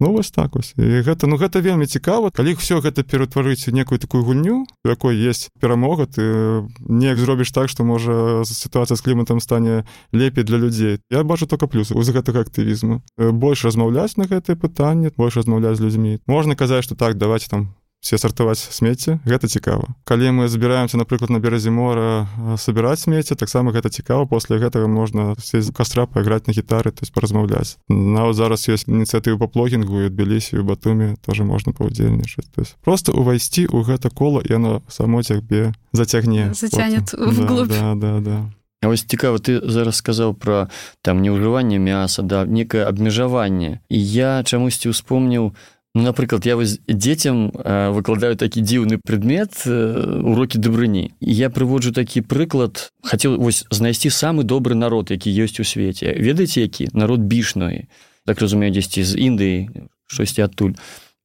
ну 0.00 0.12
вось 0.12 0.30
так 0.30 0.54
вось 0.54 0.74
і 0.76 1.02
гэта 1.02 1.26
ну 1.26 1.36
гэта 1.36 1.60
вельмі 1.60 1.86
цікава 1.86 2.30
калі 2.30 2.54
ўсё 2.54 2.82
гэта 2.82 3.02
ператварыць 3.02 3.70
некую 3.70 3.98
такую 3.98 4.22
гульню 4.22 4.66
якой 4.86 5.14
есть 5.18 5.50
перамога 5.60 6.06
ты 6.06 6.66
неяк 6.86 7.18
зробіш 7.18 7.50
так 7.50 7.68
што 7.70 7.84
можа 7.84 8.42
сітуацыя 8.46 8.96
з 8.96 9.02
кліматам 9.02 9.40
стане 9.40 9.84
лепей 10.12 10.44
для 10.44 10.58
людзей. 10.58 10.98
Я 11.10 11.22
бачу 11.22 11.46
только 11.46 11.66
плюсы. 11.66 11.94
З 11.94 12.10
гэтага 12.10 12.46
актывізму. 12.46 13.02
Больш 13.18 13.64
размаўляць 13.64 14.16
на 14.16 14.26
гэтае 14.26 14.54
пытанне 14.54 15.10
больш 15.16 15.36
размаўляць 15.36 15.78
з 15.78 15.82
людзьмі. 15.82 16.18
Можна 16.26 16.54
казаць 16.54 16.84
што 16.84 16.94
так 16.94 17.18
давайте 17.18 17.48
там 17.48 17.74
все 18.00 18.18
сартаваць 18.18 18.58
смецце 18.58 19.18
гэта 19.26 19.48
цікава. 19.48 19.94
Калі 20.04 20.30
мы 20.30 20.48
збіраемся 20.48 20.96
напрыклад 20.96 21.30
на 21.30 21.38
беразе 21.38 21.70
мора 21.70 22.28
собираць 22.56 23.02
смецце 23.02 23.34
таксама 23.34 23.72
гэта 23.72 23.90
цікава 23.90 24.26
после 24.26 24.58
гэтага 24.58 24.86
можна 24.86 25.34
сесть 25.42 25.74
кастра 25.74 26.06
пайграць 26.06 26.46
на 26.46 26.52
гітары 26.52 26.90
то 26.90 27.02
есть 27.02 27.12
паразмаўляць. 27.12 27.78
Нават 27.88 28.36
зараз 28.36 28.68
есть 28.68 28.88
ініцыятывы 28.88 29.38
по 29.38 29.48
плогінгу 29.48 30.06
адбіліся 30.06 30.60
у 30.60 30.64
батуме 30.64 31.16
тоже 31.26 31.44
можна 31.44 31.72
паўдзельнічаць 31.72 32.48
то 32.54 32.62
есть 32.62 32.76
просто 32.84 33.12
увайсці 33.12 33.66
у 33.66 33.82
гэта 33.82 34.10
кола 34.10 34.42
і 34.44 34.54
оно 34.54 34.82
само 34.88 35.22
цябе 35.22 35.74
зацягне 35.92 36.54
зацянет 36.54 37.14
да, 37.18 37.64
да, 37.66 37.94
да, 37.94 38.20
да. 38.20 38.38
А 38.80 38.86
вось 38.86 39.02
цікава 39.02 39.42
ты 39.42 39.58
зараз 39.58 39.98
сказаў 39.98 40.38
пра 40.38 40.70
там 41.02 41.18
неўжыванне 41.18 41.82
мяса 41.82 42.22
да 42.22 42.46
некае 42.46 42.86
абмежаванне. 42.86 43.82
І 43.90 43.98
я 43.98 44.42
чамусьці 44.46 44.94
успомніў 44.94 45.50
напрыклад 45.94 46.46
я 46.46 46.56
вось 46.56 46.78
дзецям 46.86 47.50
э, 47.54 47.90
выкладаю 47.90 48.36
такі 48.36 48.60
дзіўны 48.60 48.98
предмет 48.98 49.52
э, 49.66 50.20
урокі 50.22 50.58
дабрыні 50.58 51.14
я 51.20 51.50
прыводжу 51.50 51.92
такі 51.92 52.20
прыклад 52.20 52.92
хацеў 53.02 53.38
вось 53.38 53.64
знайсці 53.70 54.10
самы 54.10 54.44
добры 54.44 54.74
народ 54.74 55.10
які 55.10 55.32
ёсць 55.32 55.60
у 55.60 55.64
свеце 55.64 56.14
ведаеце 56.14 56.60
які 56.60 56.88
народ 56.92 57.20
бішной 57.20 57.88
так 58.26 58.40
разумею 58.40 58.72
дзесьці 58.72 59.02
з 59.02 59.16
індыі 59.16 59.88
штосьці 60.06 60.44
адтуль 60.44 60.76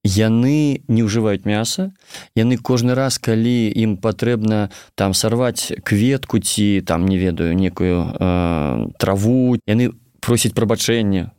яны 0.04 0.84
не 0.88 1.02
ўжываюць 1.08 1.48
мяса 1.48 1.96
яны 2.36 2.60
кожны 2.60 2.94
раз 2.94 3.18
калі 3.18 3.72
ім 3.72 3.98
патрэбна 3.98 4.70
там 4.96 5.16
сарваць 5.16 5.72
кветку 5.84 6.40
ці 6.40 6.84
там 6.84 7.08
не 7.08 7.18
ведаю 7.18 7.56
некую 7.56 8.12
э, 8.12 8.88
траву. 9.00 9.56
Яны 9.66 9.96
просяць 10.20 10.54
прабачэння 10.54 11.32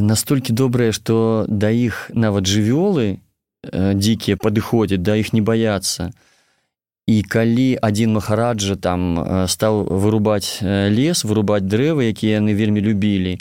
настолькі 0.00 0.52
добрыя 0.52 0.92
што 0.92 1.44
да 1.48 1.70
іх 1.70 2.10
нават 2.14 2.48
жывёлы 2.48 3.16
э, 3.16 3.94
дзікія 3.94 4.36
падыходзяць 4.36 5.02
да 5.02 5.16
іх 5.16 5.32
не 5.32 5.42
баяцца 5.42 6.10
і 7.06 7.22
калі 7.22 7.78
адзін 7.82 8.16
махараджа 8.18 8.76
там 8.76 9.20
э, 9.20 9.46
стаў 9.46 9.86
вырубаць 9.86 10.60
лес 10.62 11.24
вырубаць 11.24 11.64
дрэвы 11.66 12.10
якія 12.10 12.40
яны 12.40 12.56
вельмі 12.56 12.80
любілі 12.80 13.38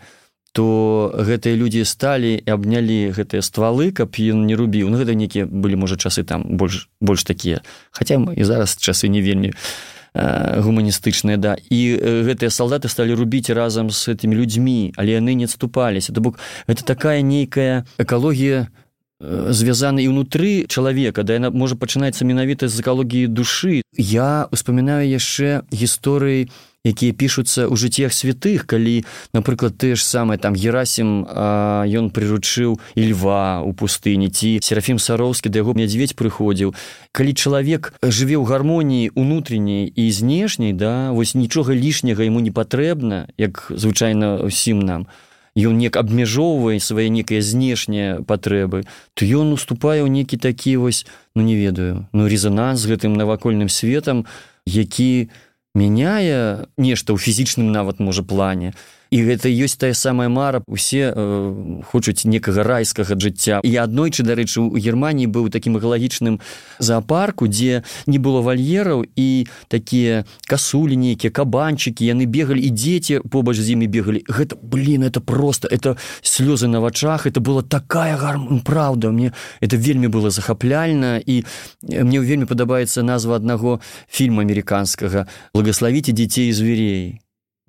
то 0.56 1.12
гэтыя 1.12 1.60
людзі 1.60 1.84
сталі 1.84 2.32
і 2.39 2.48
абнялі 2.48 3.12
гэтыя 3.12 3.44
ствалы 3.44 3.92
каб 3.92 4.15
ён 4.15 4.48
не 4.48 4.56
рубіў. 4.56 4.88
Ну 4.88 4.96
гэта 4.96 5.12
нейкія 5.12 5.44
былі 5.51 5.75
можа 5.75 6.00
часы 6.00 6.24
там 6.24 6.48
больш 6.56 6.88
больш 7.04 7.27
такія. 7.27 7.60
Хаця 7.92 8.15
і 8.15 8.44
зараз 8.48 8.80
часы 8.80 9.12
не 9.12 9.20
вельмі 9.20 9.51
Э, 9.51 9.95
гуманістычныя 10.15 11.38
да. 11.38 11.55
І 11.69 12.00
э, 12.00 12.24
гэтыя 12.24 12.50
салдаты 12.50 12.88
сталі 12.88 13.19
рубіць 13.19 13.51
разам 13.51 13.91
з 13.91 14.15
гэтымі 14.15 14.36
людзьмі 14.36 14.95
але 14.95 15.19
яны 15.19 15.36
не 15.36 15.45
адступаліся. 15.45 16.13
То 16.13 16.22
бок 16.22 16.39
это 16.67 16.86
такая 16.86 17.22
нейкая 17.22 17.86
экалогія 18.00 18.72
э, 18.72 18.85
звязана 19.22 20.03
і 20.03 20.12
ўнутры 20.12 20.67
чалавека 20.67 21.24
да 21.24 21.39
яна 21.39 21.50
можа 21.50 21.79
пачынаецца 21.79 22.27
менавіта 22.27 22.67
з 22.67 22.84
экалогіі 22.84 23.31
душы 23.31 23.79
я 23.95 24.48
успамінаю 24.51 25.07
яшчэ 25.07 25.63
гісторыі 25.72 26.51
якія 26.86 27.15
пішуцца 27.15 27.65
ў 27.65 27.75
жыццях 27.79 28.12
святых 28.12 28.67
калі 28.67 29.07
напрыклад 29.31 29.79
ты 29.79 29.95
ж 29.95 30.03
самае 30.03 30.36
там 30.38 30.51
герасім 30.51 31.25
ён 31.25 32.12
прыручыў 32.12 32.75
і 32.75 33.01
льва 33.15 33.63
у 33.63 33.72
пустыні 33.72 34.27
ці 34.27 34.60
серафім 34.60 35.00
сароўскі 35.00 35.48
да 35.48 35.63
яго 35.63 35.72
мядзведь 35.74 36.19
прыходзіў 36.19 36.75
калі 37.15 37.31
чалавек 37.34 37.95
жыве 38.03 38.36
ў 38.36 38.43
гармоніі 38.43 39.15
унутренняй 39.15 39.88
і 39.89 40.12
знешняй 40.12 40.75
да 40.75 41.15
вось 41.15 41.39
нічога 41.39 41.72
лішняга 41.72 42.27
яму 42.27 42.43
не 42.43 42.51
патрэбна 42.51 43.31
як 43.39 43.72
звычайна 43.72 44.43
усім 44.43 44.84
нам 44.84 45.07
ён 45.56 45.80
неяк 45.80 45.96
абмяжоўвае 45.96 46.84
свае 46.84 47.08
некія 47.08 47.40
знешнія 47.40 48.20
патрэбы 48.28 48.84
то 49.16 49.24
ён 49.24 49.56
уступае 49.56 50.04
ў 50.04 50.12
некі 50.12 50.36
такі 50.36 50.76
вось 50.84 51.08
ну 51.36 51.42
не 51.48 51.56
ведаю 51.56 52.06
ну 52.12 52.28
резонанс 52.28 52.84
з 52.84 52.92
гэтым 52.92 53.16
навакольным 53.16 53.72
светам 53.72 54.28
які 54.68 55.32
мяняе 55.72 56.68
нешта 56.76 57.16
ў 57.16 57.18
фізічным 57.18 57.72
нават 57.72 58.04
можа 58.04 58.24
плане 58.24 58.76
і 59.12 59.18
гэта 59.24 59.50
ёсць 59.50 59.78
тая 59.78 59.94
самая 59.94 60.30
мара 60.30 60.62
усе 60.68 61.12
э, 61.14 61.82
хочуць 61.92 62.26
некага 62.26 62.64
райскага 62.64 63.16
жыцця. 63.16 63.60
І 63.64 63.76
аднойчы 63.78 64.24
дарэчы 64.24 64.62
у 64.62 64.78
германії 64.78 65.28
быў 65.28 65.50
такім 65.50 65.78
экалагічным 65.78 66.40
зоапарку 66.80 67.48
дзе 67.48 67.84
не 68.08 68.18
было 68.18 68.42
вальераў 68.42 69.06
і 69.16 69.48
такія 69.68 70.26
касулі 70.48 70.96
нейкія 70.96 71.32
кабанчыкі 71.32 72.06
яны 72.06 72.26
бегалі 72.26 72.62
і 72.62 72.70
дзеці 72.70 73.20
побач 73.30 73.58
з 73.58 73.76
імі 73.76 73.88
бегалі. 73.88 74.24
Гэта 74.28 74.58
блин 74.62 75.04
это 75.04 75.22
просто 75.22 75.68
это 75.68 75.98
слёзы 76.22 76.68
на 76.68 76.80
вачах 76.80 77.28
это 77.28 77.40
была 77.40 77.62
такая 77.62 78.18
гарм 78.18 78.62
правда 78.62 79.12
мне 79.12 79.34
это 79.62 79.78
вельмі 79.78 80.08
было 80.08 80.30
захапляльна. 80.30 81.22
І 81.26 81.44
мне 81.82 82.20
вельмі 82.20 82.46
падабаецца 82.46 83.04
назва 83.04 83.36
аднаго 83.36 83.80
фільма 84.10 84.44
амерыканскага 84.44 85.28
благословіце 85.54 86.12
дзяцей 86.12 86.52
зверей 86.52 87.25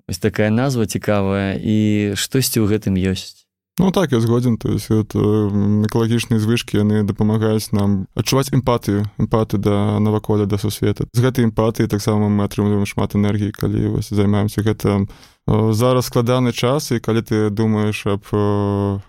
ось 0.07 0.17
такая 0.17 0.49
назва 0.49 0.87
цікавая 0.87 1.59
і 1.59 2.15
штосьці 2.15 2.63
ў 2.63 2.71
гэтым 2.71 2.95
ёсць. 2.95 3.47
Ну 3.79 3.91
так 3.91 4.11
я 4.11 4.19
згодзін 4.19 4.57
то 4.57 4.73
есть 4.73 4.89
экалагічныя 4.89 6.41
звышкі 6.41 6.81
яны 6.81 7.05
дапамагаюць 7.05 7.69
нам 7.77 8.09
адчуваць 8.17 8.49
эмпатыю 8.49 9.05
эмпаты 9.21 9.61
да 9.61 9.99
наваколя 9.99 10.49
да 10.49 10.57
сусвета. 10.57 11.05
З 11.13 11.21
гэтай 11.21 11.45
эмпатыі 11.45 11.85
таксама 11.85 12.25
мы 12.25 12.49
атрымліваем 12.49 12.89
шмат 12.89 13.13
энергіі 13.13 13.53
калі 13.53 14.01
вось 14.01 14.09
займаемся 14.09 14.65
гэта 14.65 15.05
зараз 15.47 16.09
складаны 16.09 16.57
час 16.57 16.91
і 16.91 16.99
калі 16.99 17.21
ты 17.21 17.49
думаеш 17.53 18.01
аб 18.09 18.25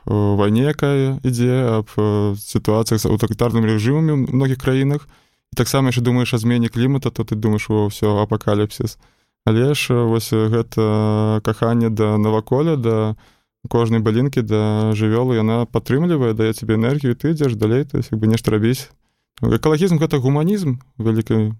вайне 0.05 0.69
якая 0.69 1.17
ідзе 1.25 1.81
аб 1.81 1.89
сітуацыях 2.37 3.01
з 3.01 3.09
аўтарытарным 3.09 3.65
рэжымамі 3.65 4.29
многіх 4.37 4.61
краінах 4.61 5.09
таксама 5.57 5.89
яшчэ 5.89 6.05
думаеш 6.05 6.37
о 6.37 6.39
змене 6.39 6.69
клімата 6.69 7.09
то 7.09 7.25
ты 7.25 7.41
думаеш 7.41 7.73
о 7.73 7.89
ўсё 7.89 8.21
апакаліпсіс 8.21 9.01
але 9.45 9.75
ж 9.75 9.95
вось 9.95 10.33
гэта 10.33 11.41
каханне 11.45 11.91
да 11.91 12.17
наваколя 12.19 12.77
да 12.77 13.17
кожнай 13.69 14.01
балінкі 14.01 14.43
да 14.43 14.93
жывёлы 14.95 15.37
яна 15.37 15.67
падтрымлівае 15.67 16.35
дае 16.35 16.53
тебе 16.53 16.75
энергію 16.75 17.15
ты 17.15 17.35
ідзеш 17.35 17.55
далей 17.55 17.85
то 17.85 17.99
есть 17.99 18.13
як 18.13 18.21
бы 18.21 18.27
нешта 18.27 18.51
рабіць. 18.51 18.91
Экалагізм 19.43 19.99
гэта 19.99 20.19
гуманізм 20.19 20.79
вялікай 20.99 21.55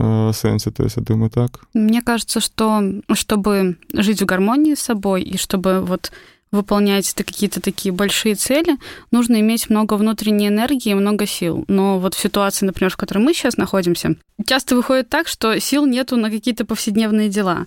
сэнсе 0.00 0.70
то 0.70 0.84
есть 0.84 0.96
я 0.96 1.02
думаю 1.02 1.30
так. 1.30 1.66
Мне 1.74 2.02
кажется 2.02 2.40
что 2.40 2.82
чтобы 3.14 3.78
жить 3.92 4.22
в 4.22 4.26
гармонии 4.26 4.74
с 4.74 4.80
собой 4.80 5.22
и 5.22 5.36
чтобы 5.36 5.80
вот 5.80 6.12
выполнять 6.50 7.12
какие-то 7.14 7.60
такие 7.60 7.92
большие 7.92 8.34
цели, 8.34 8.76
нужно 9.10 9.40
иметь 9.40 9.70
много 9.70 9.94
внутренней 9.94 10.48
энергии 10.48 10.90
и 10.90 10.94
много 10.94 11.26
сил. 11.26 11.64
Но 11.68 11.98
вот 11.98 12.14
в 12.14 12.20
ситуации, 12.20 12.66
например, 12.66 12.90
в 12.90 12.96
которой 12.96 13.18
мы 13.18 13.34
сейчас 13.34 13.56
находимся, 13.56 14.16
часто 14.46 14.76
выходит 14.76 15.08
так, 15.08 15.28
что 15.28 15.58
сил 15.60 15.86
нету 15.86 16.16
на 16.16 16.30
какие-то 16.30 16.64
повседневные 16.64 17.28
дела. 17.28 17.66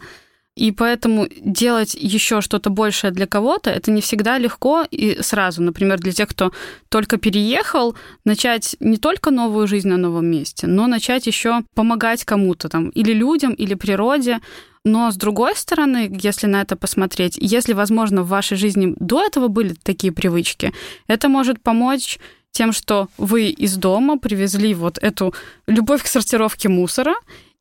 И 0.57 0.73
поэтому 0.73 1.27
делать 1.39 1.95
еще 1.95 2.41
что-то 2.41 2.69
большее 2.69 3.11
для 3.11 3.25
кого-то 3.25 3.69
это 3.69 3.89
не 3.89 4.01
всегда 4.01 4.37
легко 4.37 4.85
и 4.89 5.21
сразу. 5.21 5.61
Например, 5.61 5.97
для 5.97 6.11
тех, 6.11 6.27
кто 6.27 6.51
только 6.89 7.17
переехал, 7.17 7.95
начать 8.25 8.75
не 8.81 8.97
только 8.97 9.31
новую 9.31 9.67
жизнь 9.67 9.87
на 9.87 9.95
новом 9.95 10.25
месте, 10.25 10.67
но 10.67 10.87
начать 10.87 11.25
еще 11.25 11.61
помогать 11.73 12.25
кому-то 12.25 12.67
там, 12.67 12.89
или 12.89 13.13
людям, 13.13 13.53
или 13.53 13.75
природе. 13.75 14.39
Но 14.83 15.11
с 15.11 15.15
другой 15.15 15.55
стороны, 15.55 16.09
если 16.21 16.47
на 16.47 16.61
это 16.61 16.75
посмотреть, 16.75 17.37
если, 17.39 17.73
возможно, 17.73 18.23
в 18.23 18.29
вашей 18.29 18.57
жизни 18.57 18.95
до 18.99 19.23
этого 19.23 19.47
были 19.47 19.73
такие 19.73 20.11
привычки, 20.11 20.73
это 21.07 21.29
может 21.29 21.61
помочь 21.61 22.17
тем, 22.51 22.71
что 22.71 23.07
вы 23.17 23.49
из 23.49 23.77
дома 23.77 24.17
привезли 24.17 24.73
вот 24.73 24.97
эту 24.97 25.33
любовь 25.67 26.03
к 26.03 26.07
сортировке 26.07 26.67
мусора, 26.67 27.13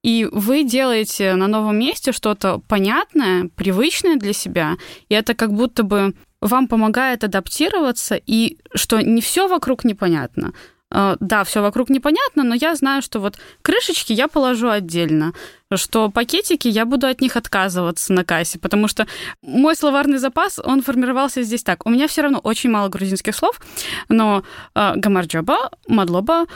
и 0.02 0.26
вы 0.32 0.64
делаете 0.64 1.34
на 1.34 1.46
новом 1.46 1.78
месте 1.78 2.12
что-то 2.12 2.60
понятное, 2.66 3.50
привычное 3.54 4.16
для 4.16 4.32
себя, 4.32 4.76
и 5.08 5.14
это 5.14 5.34
как 5.34 5.52
будто 5.52 5.82
бы 5.82 6.14
вам 6.40 6.68
помогает 6.68 7.22
адаптироваться, 7.22 8.16
и 8.16 8.56
что 8.74 9.02
не 9.02 9.20
все 9.20 9.46
вокруг 9.46 9.84
непонятно, 9.84 10.54
да, 10.90 11.44
все 11.44 11.62
вокруг 11.62 11.88
непонятно, 11.88 12.42
но 12.42 12.54
я 12.54 12.74
знаю, 12.74 13.02
что 13.02 13.20
вот 13.20 13.38
крышечки 13.62 14.12
я 14.12 14.26
положу 14.26 14.68
отдельно, 14.68 15.32
что 15.74 16.10
пакетики 16.10 16.66
я 16.66 16.84
буду 16.84 17.06
от 17.06 17.20
них 17.20 17.36
отказываться 17.36 18.12
на 18.12 18.24
кассе, 18.24 18.58
потому 18.58 18.88
что 18.88 19.06
мой 19.42 19.76
словарный 19.76 20.18
запас, 20.18 20.58
он 20.58 20.82
формировался 20.82 21.42
здесь 21.42 21.62
так. 21.62 21.86
У 21.86 21.90
меня 21.90 22.08
все 22.08 22.22
равно 22.22 22.38
очень 22.38 22.70
мало 22.70 22.88
грузинских 22.88 23.36
слов, 23.36 23.60
но 24.08 24.42
э, 24.74 24.92
гамарджоба, 24.96 25.70
мадлоба, 25.86 26.46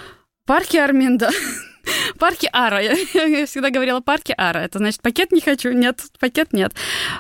парки 0.47 0.77
арминда, 0.77 1.31
Парки 2.19 2.49
Ара. 2.53 2.81
Я, 3.15 3.25
я 3.25 3.47
всегда 3.47 3.71
говорила 3.71 4.01
парки 4.01 4.35
Ара. 4.37 4.63
Это 4.63 4.79
значит, 4.79 5.03
пакет 5.03 5.33
не 5.33 5.41
хочу, 5.41 5.73
нет, 5.73 6.03
пакет 6.21 6.53
нет. 6.53 6.73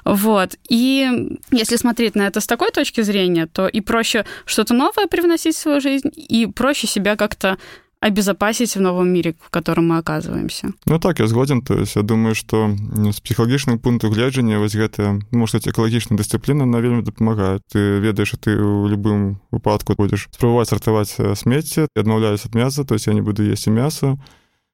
Вот. 0.04 0.56
И 0.68 1.38
если 1.50 1.76
смотреть 1.76 2.14
на 2.14 2.26
это 2.26 2.40
с 2.40 2.46
такой 2.46 2.70
точки 2.70 3.02
зрения, 3.02 3.46
то 3.46 3.66
и 3.66 3.80
проще 3.80 4.24
что-то 4.44 4.74
новое 4.74 5.06
привносить 5.06 5.56
в 5.56 5.58
свою 5.58 5.80
жизнь, 5.80 6.10
и 6.14 6.46
проще 6.46 6.86
себя 6.86 7.16
как-то 7.16 7.58
обезопасить 8.04 8.76
в 8.76 8.80
новом 8.80 9.08
мире, 9.08 9.34
в 9.40 9.48
котором 9.48 9.88
мы 9.88 9.96
оказываемся. 9.96 10.72
Ну 10.84 10.98
так, 10.98 11.20
я 11.20 11.26
згоден. 11.26 11.62
То 11.62 11.74
есть 11.78 11.96
я 11.96 12.02
думаю, 12.02 12.34
что 12.34 12.76
с 13.10 13.20
психалагічных 13.20 13.80
пункту 13.80 14.10
гледжання 14.10 14.58
вось 14.58 14.76
гэта 14.76 15.20
может 15.30 15.66
экалагічная 15.66 16.18
дысцыпліна 16.18 16.66
на 16.66 16.80
вельмі 16.84 17.02
дапамагае 17.02 17.60
ты 17.72 17.98
ведаеш 18.04 18.36
ты 18.44 18.60
у 18.60 18.86
любым 18.88 19.40
выпадку 19.50 19.96
будзеш 19.96 20.28
спрабаваць 20.36 20.68
сартаваць 20.68 21.16
смецце 21.16 21.88
адмаўляюсь 21.96 22.44
ад 22.44 22.54
мяса 22.54 22.84
то 22.84 22.94
есть 22.94 23.06
я 23.06 23.14
не 23.14 23.22
буду 23.22 23.42
есці 23.42 23.70
мяса 23.70 24.18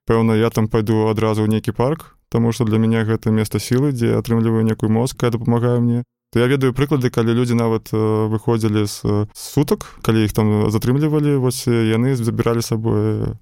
пэўна 0.06 0.38
я 0.38 0.50
там 0.50 0.68
пойду 0.68 1.08
адразу 1.08 1.44
ў 1.44 1.50
нейкі 1.50 1.72
парк 1.72 2.16
Таму 2.30 2.52
што 2.54 2.64
для 2.64 2.78
мяне 2.78 3.02
гэта 3.02 3.34
место 3.34 3.58
сілы 3.58 3.90
дзе 3.90 4.14
атрымліваю 4.14 4.62
некую 4.62 4.86
мозг 4.86 5.18
дапамагаю 5.18 5.82
мне. 5.82 6.04
То 6.30 6.38
я 6.38 6.46
ведаю 6.46 6.70
прыклады 6.70 7.10
калі 7.10 7.34
людзі 7.34 7.58
нават 7.58 7.90
выходзілі 7.90 8.86
з 8.86 9.26
сутак 9.34 9.98
калі 10.06 10.22
іх 10.22 10.30
там 10.30 10.70
затрымлівалі 10.70 11.42
вось 11.42 11.66
яны 11.66 12.14
забіралі 12.14 12.62
сабой 12.62 13.34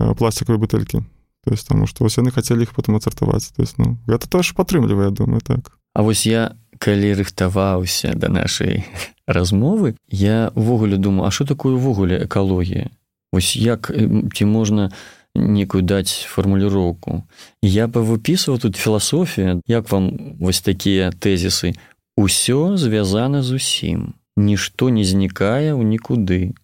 пластикавыя 0.00 0.56
бутэлькі. 0.56 1.04
То 1.44 1.52
есть 1.52 1.68
таму 1.68 1.84
што 1.84 2.08
вось 2.08 2.16
яны 2.16 2.32
хацелі 2.32 2.64
іх 2.64 2.72
потым 2.72 2.96
ацартаваць 2.96 3.52
то 3.52 3.60
есть 3.60 3.76
ну 3.76 4.00
гэта 4.08 4.24
тоже 4.24 4.56
падтрымлівае 4.56 5.12
думаю 5.12 5.44
так. 5.44 5.76
А 5.92 6.00
вось 6.00 6.24
я 6.24 6.56
калі 6.80 7.12
рыхтаваўся 7.20 8.16
да 8.16 8.32
нашай 8.32 8.88
размовы 9.28 10.00
я 10.08 10.48
увогуле 10.56 10.96
думаю 10.96 11.28
А 11.28 11.30
што 11.30 11.44
такое 11.44 11.76
увогуле 11.76 12.24
экалогія? 12.24 12.88
Вось 13.36 13.52
як 13.52 13.92
ці 14.32 14.44
можна 14.48 14.88
не 14.88 15.19
некую 15.34 15.82
даць 15.82 16.26
фармуліроўку 16.28 17.22
я 17.62 17.88
павыпісваў 17.88 18.58
тут 18.58 18.76
філасофія 18.76 19.60
як 19.66 19.90
вам 19.90 20.36
вось 20.40 20.60
такія 20.60 21.10
тэзісы. 21.10 21.74
Усё 22.16 22.76
звязана 22.76 23.42
з 23.42 23.52
усім. 23.52 24.14
Нішто 24.36 24.90
не 24.90 25.04
знікае 25.04 25.72
ў 25.72 25.82
нікуды. 25.84 26.54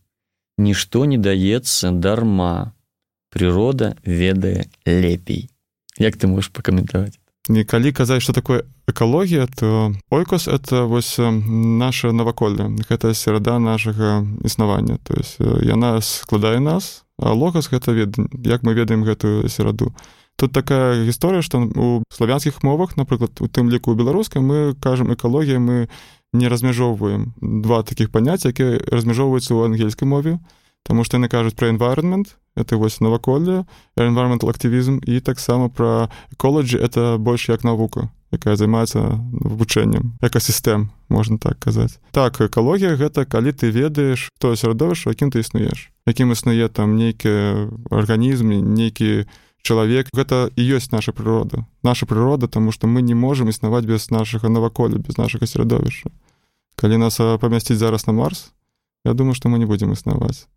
Нішто 0.58 1.04
не 1.04 1.18
даецца 1.18 1.90
дарма. 1.90 2.72
Прырода 3.30 3.96
ведае 4.04 4.66
лепей 4.86 5.50
як 5.98 6.16
ты 6.16 6.26
можаш 6.26 6.50
пакаментаваць? 6.52 7.18
Не 7.48 7.64
калі 7.64 7.92
казаць 7.92 8.22
что 8.22 8.32
такое 8.32 8.64
экалогія 8.86 9.46
то 9.46 9.94
ойкос 10.10 10.48
это 10.48 10.84
вось 10.84 11.16
наше 11.18 12.12
наваколле 12.12 12.74
гэта 12.90 13.14
серада 13.14 13.58
нашага 13.58 14.26
існавання. 14.44 14.98
То 15.02 15.14
есть 15.14 15.38
яна 15.40 16.00
складае 16.02 16.60
нас 16.60 17.05
Логас 17.18 17.70
гэта 17.70 17.92
вед 17.92 18.16
як 18.44 18.62
мы 18.62 18.74
ведаем 18.74 19.04
гэтую 19.04 19.48
сераду. 19.48 19.94
Тут 20.36 20.52
такая 20.52 21.04
гісторыя 21.04 21.40
што 21.40 21.64
у 21.64 22.02
славянскіх 22.12 22.62
мовах 22.62 22.96
напрыклад 22.96 23.40
у 23.40 23.48
тым 23.48 23.72
ліку 23.72 23.94
беларускай 23.96 24.42
мы 24.42 24.76
кажам 24.76 25.12
экалогія 25.14 25.58
мы 25.58 25.88
не 26.36 26.48
размяжоўваем 26.48 27.32
два 27.40 27.82
такіх 27.82 28.12
паняцця 28.12 28.52
якія 28.52 28.76
размяжоўваюцца 28.92 29.56
ў 29.56 29.72
ангельскай 29.72 30.04
мове 30.04 30.36
Таму 30.86 31.04
што 31.04 31.18
яны 31.18 31.28
кажуць 31.28 31.58
пра 31.58 31.68
environment 31.68 32.36
это 32.56 32.76
вось 32.76 33.00
наваколле 33.00 33.64
environmental 33.96 34.48
актывізм 34.48 34.98
і 35.04 35.20
таксама 35.20 35.68
пра 35.68 36.08
эколаджі 36.32 36.80
это 36.80 37.18
больш 37.18 37.48
як 37.48 37.64
навука 37.64 38.08
якая 38.32 38.56
займаецца 38.56 39.20
вывучэннем 39.30 40.16
экасістэм 40.24 40.90
можна 41.08 41.38
так 41.38 41.60
казаць 41.60 42.00
так 42.10 42.40
экалогія 42.40 42.96
гэта 42.96 43.28
калі 43.28 43.52
ты 43.52 43.70
ведаеш 43.70 44.32
то 44.40 44.56
сярадовішча 44.56 45.12
якім 45.12 45.30
ты 45.30 45.44
існуеш 45.44 45.92
якім 46.08 46.32
існуе 46.32 46.68
там 46.68 46.96
нейкі 46.96 47.70
арганізм 47.92 48.50
нейкі 48.74 49.28
чалавек 49.62 50.08
гэта 50.16 50.48
і 50.56 50.62
ёсць 50.64 50.90
наша 50.90 51.12
прырода 51.12 51.68
наша 51.84 52.06
прырода 52.06 52.48
тому 52.48 52.72
что 52.72 52.88
мы 52.88 53.02
не 53.02 53.14
можемм 53.14 53.52
існаваць 53.52 53.84
без 53.84 54.10
нашага 54.10 54.48
наваколля 54.48 54.96
без 54.96 55.18
нашага 55.18 55.46
сярадовішча 55.46 56.10
калі 56.76 56.96
нас 57.04 57.20
памясціць 57.20 57.78
зараз 57.78 58.06
на 58.06 58.12
марс 58.12 58.52
я 59.04 59.12
думаю 59.12 59.34
что 59.34 59.48
мы 59.48 59.58
не 59.58 59.66
будзем 59.66 59.92
існаваць 59.92 60.48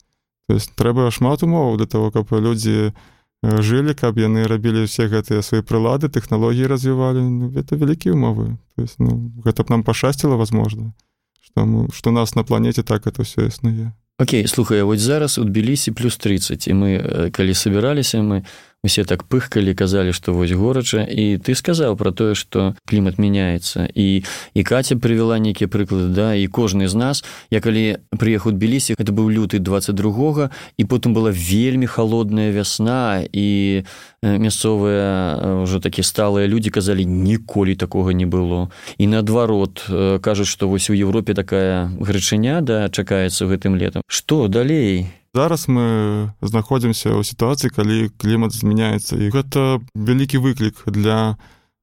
то 0.50 0.58
есть 0.58 0.74
трэба 0.74 1.12
шмат 1.14 1.46
умоваў 1.46 1.78
для 1.78 1.86
того 1.86 2.10
каб 2.10 2.26
людзі 2.34 2.90
не 2.90 3.62
жылі 3.62 3.94
каб 3.94 4.18
яны 4.18 4.50
рабілі 4.50 4.90
все 4.90 5.06
гэтыя 5.06 5.46
свае 5.46 5.62
прылады 5.62 6.10
тэхналогіі 6.10 6.66
развівалі. 6.66 7.22
Ну, 7.22 7.54
это 7.54 7.78
вялікія 7.78 8.18
умовы 8.18 8.58
то 8.74 8.82
есть 8.82 8.98
ну, 8.98 9.30
гэта 9.46 9.62
б 9.62 9.70
нам 9.70 9.84
пашасціла 9.84 10.42
возможно 10.42 10.98
что 11.38 11.70
мы 11.70 11.94
что 11.94 12.10
нас 12.10 12.34
на 12.34 12.42
планете 12.42 12.82
так 12.82 13.06
это 13.06 13.22
все 13.22 13.46
існуе. 13.46 13.94
Окей 14.18 14.48
слухай 14.48 14.82
вось 14.82 15.02
зараз 15.06 15.38
у 15.38 15.44
тбілісі 15.44 15.92
плюс 15.92 16.18
30 16.18 16.68
і 16.68 16.74
мы 16.74 17.30
калі 17.30 17.54
собіраліся 17.54 18.18
мы 18.26 18.42
усе 18.84 19.04
так 19.04 19.24
пыхкалі 19.24 19.74
казалі 19.74 20.14
што 20.14 20.34
вось 20.34 20.52
горача. 20.52 21.04
І 21.04 21.38
ты 21.38 21.56
сказаў 21.56 21.96
про 22.00 22.12
тое 22.12 22.36
што 22.36 22.76
клімат 22.88 23.20
мяняецца. 23.20 23.88
І 23.92 24.24
і 24.54 24.62
каця 24.64 24.96
прывяла 24.96 25.40
нейкія 25.40 25.68
прыклады 25.68 26.14
да 26.16 26.34
і 26.36 26.48
кожны 26.48 26.88
з 26.88 26.96
нас. 26.96 27.24
Я 27.52 27.60
калі 27.60 28.00
прыехаў 28.16 28.56
тбілісі 28.56 28.96
это 28.98 29.12
быў 29.12 29.30
люты 29.30 29.60
22 29.60 30.50
і 30.78 30.84
потым 30.86 31.14
была 31.14 31.32
вельмі 31.32 31.86
холодная 31.88 32.52
вясна 32.52 33.24
і 33.32 33.84
мясцовыя 34.24 35.64
ўжо 35.64 35.80
такі 35.80 36.04
сталыя 36.04 36.48
людзі 36.48 36.70
казалі 36.70 37.06
ніколі 37.06 37.76
такога 37.76 38.12
не 38.12 38.26
было 38.26 38.72
і 38.98 39.08
наадварот 39.08 39.88
кажуць 40.22 40.48
што 40.52 40.68
вось 40.68 40.90
у 40.90 40.94
Еўропе 40.94 41.34
такая 41.34 41.88
грычыня 42.00 42.60
да 42.62 42.90
чакаецца 42.90 43.48
гэтым 43.48 43.80
летом 43.80 44.04
што 44.08 44.48
далей 44.48 45.08
зараз 45.34 45.68
мы 45.70 46.34
знаходзімся 46.42 47.14
ў 47.14 47.24
сітуацыі 47.24 47.70
калі 47.70 48.10
клімат 48.18 48.54
змяняецца 48.54 49.18
і 49.18 49.30
гэта 49.30 49.80
вялікі 49.94 50.42
выклік 50.42 50.84
для 50.90 51.38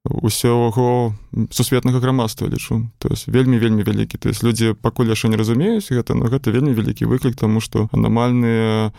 усяго 0.06 1.14
сусветнага 1.50 1.98
грамадства 1.98 2.46
лічу. 2.46 2.90
То 2.98 3.09
есть 3.11 3.28
вельмі 3.28 3.59
вельмі 3.59 3.82
вялікі. 3.82 4.18
То 4.18 4.28
есть 4.28 4.42
людзі 4.42 4.74
пакуль 4.74 5.11
яшчэ 5.11 5.28
не 5.28 5.37
разумеюць 5.37 5.90
гэта 5.90 6.14
но 6.14 6.26
гэта 6.26 6.50
вельмі 6.50 6.74
вялікі 6.74 7.06
выклік 7.06 7.37
тому 7.37 7.61
что 7.61 7.88
анамальныя 7.92 8.92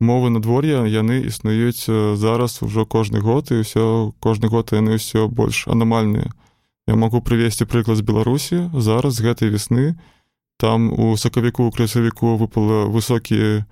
мовы 0.00 0.30
надвор'я 0.30 0.86
яны 0.86 1.26
існуюць 1.26 1.86
зараз 2.18 2.62
ужо 2.62 2.86
кожны 2.86 3.18
год 3.20 3.50
і 3.50 3.62
ўсё 3.66 4.14
кожны 4.20 4.48
год 4.48 4.70
яны 4.72 4.98
ўсё 4.98 5.28
больш 5.28 5.66
анамальныя. 5.66 6.30
Я 6.86 6.94
могу 6.94 7.20
прывесці 7.20 7.66
прыклад 7.66 7.98
з 7.98 8.06
беларусі. 8.06 8.70
Зараз 8.74 9.20
гэтай 9.20 9.50
весны 9.50 9.98
там 10.58 10.90
у 10.92 11.16
сакавіку 11.16 11.70
красавіку 11.70 12.36
выпала 12.36 12.90
высокія 12.90 13.64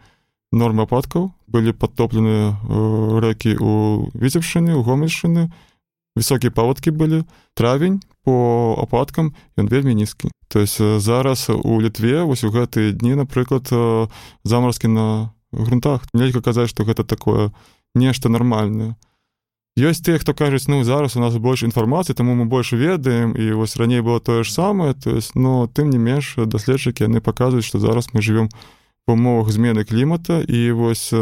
нормы 0.57 0.89
ападкаў 0.89 1.31
былі 1.47 1.77
падтоплены 1.77 2.57
э, 2.57 3.21
рэкі 3.21 3.57
у 3.61 3.73
віцебшыны 4.17 4.75
у 4.75 4.83
гомельшыны 4.83 5.53
высокія 6.17 6.51
паводкі 6.51 6.91
былі 6.91 7.23
травень 7.55 8.01
по 8.25 8.75
ападкам 8.81 9.37
ён 9.61 9.69
вельмі 9.69 9.95
нізкі 9.95 10.33
то 10.49 10.61
есть 10.65 10.81
зараз 10.81 11.51
у 11.53 11.81
літве 11.81 12.25
вось 12.25 12.45
у 12.45 12.51
гэтыя 12.51 12.97
дні 12.97 13.21
напрыклад 13.21 13.69
замарозкі 14.45 14.89
на 14.89 15.07
грунтах 15.53 16.09
нельга 16.15 16.41
казаць 16.41 16.73
што 16.73 16.89
гэта 16.89 17.05
такое 17.05 17.53
нешта 17.95 18.33
нармальнае 18.33 18.97
ёсць 19.77 20.01
тыя 20.01 20.17
хто 20.17 20.33
кажуць 20.33 20.73
ну 20.73 20.81
зараз 20.89 21.17
у 21.17 21.21
нас 21.21 21.37
больш 21.37 21.63
інфармацыі 21.69 22.17
таму 22.17 22.33
мы 22.33 22.49
больш 22.49 22.73
ведаем 22.73 23.37
і 23.37 23.53
вось 23.53 23.77
раней 23.77 24.01
было 24.01 24.25
тое 24.25 24.41
ж 24.43 24.51
самае 24.51 24.97
то 24.97 25.13
есть 25.13 25.37
но 25.37 25.69
тым 25.69 25.93
не 25.93 26.01
менш 26.01 26.35
даследчыкі 26.41 27.05
яны 27.05 27.21
паказваюць 27.21 27.69
што 27.69 27.79
зараз 27.79 28.09
мы 28.17 28.25
живвем 28.25 28.49
у 28.49 28.76
умовах 29.07 29.51
змены 29.51 29.85
клімата 29.85 30.41
і 30.43 30.73
вось 30.73 31.15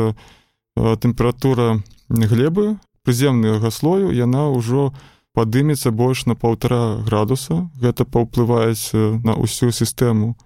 тэмпература 0.76 1.82
глебы 2.08 2.78
прыземнага 3.04 3.70
слою 3.70 4.10
яна 4.12 4.48
ўжо 4.50 4.92
падымецца 5.34 5.90
больш 5.90 6.26
на 6.30 6.38
паўтара 6.38 7.02
градуса. 7.02 7.68
Гэта 7.82 8.06
паўплываюць 8.06 8.94
на 9.26 9.34
ўсю 9.34 9.70
сістэму 9.74 10.36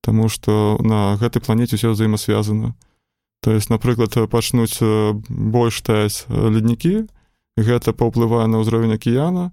Таму 0.00 0.28
што 0.30 0.78
на 0.80 1.18
гэтай 1.20 1.42
планеце 1.42 1.76
ўсё 1.76 1.92
взаемасвязана 1.92 2.74
то 3.40 3.52
есть 3.52 3.70
напрыклад 3.70 4.14
пачнуць 4.30 4.78
больш 5.28 5.82
таяць 5.82 6.26
леднікі 6.28 7.06
гэта 7.58 7.94
паўплывае 7.94 8.46
на 8.50 8.62
ўзровень 8.62 8.94
акіяна 8.94 9.50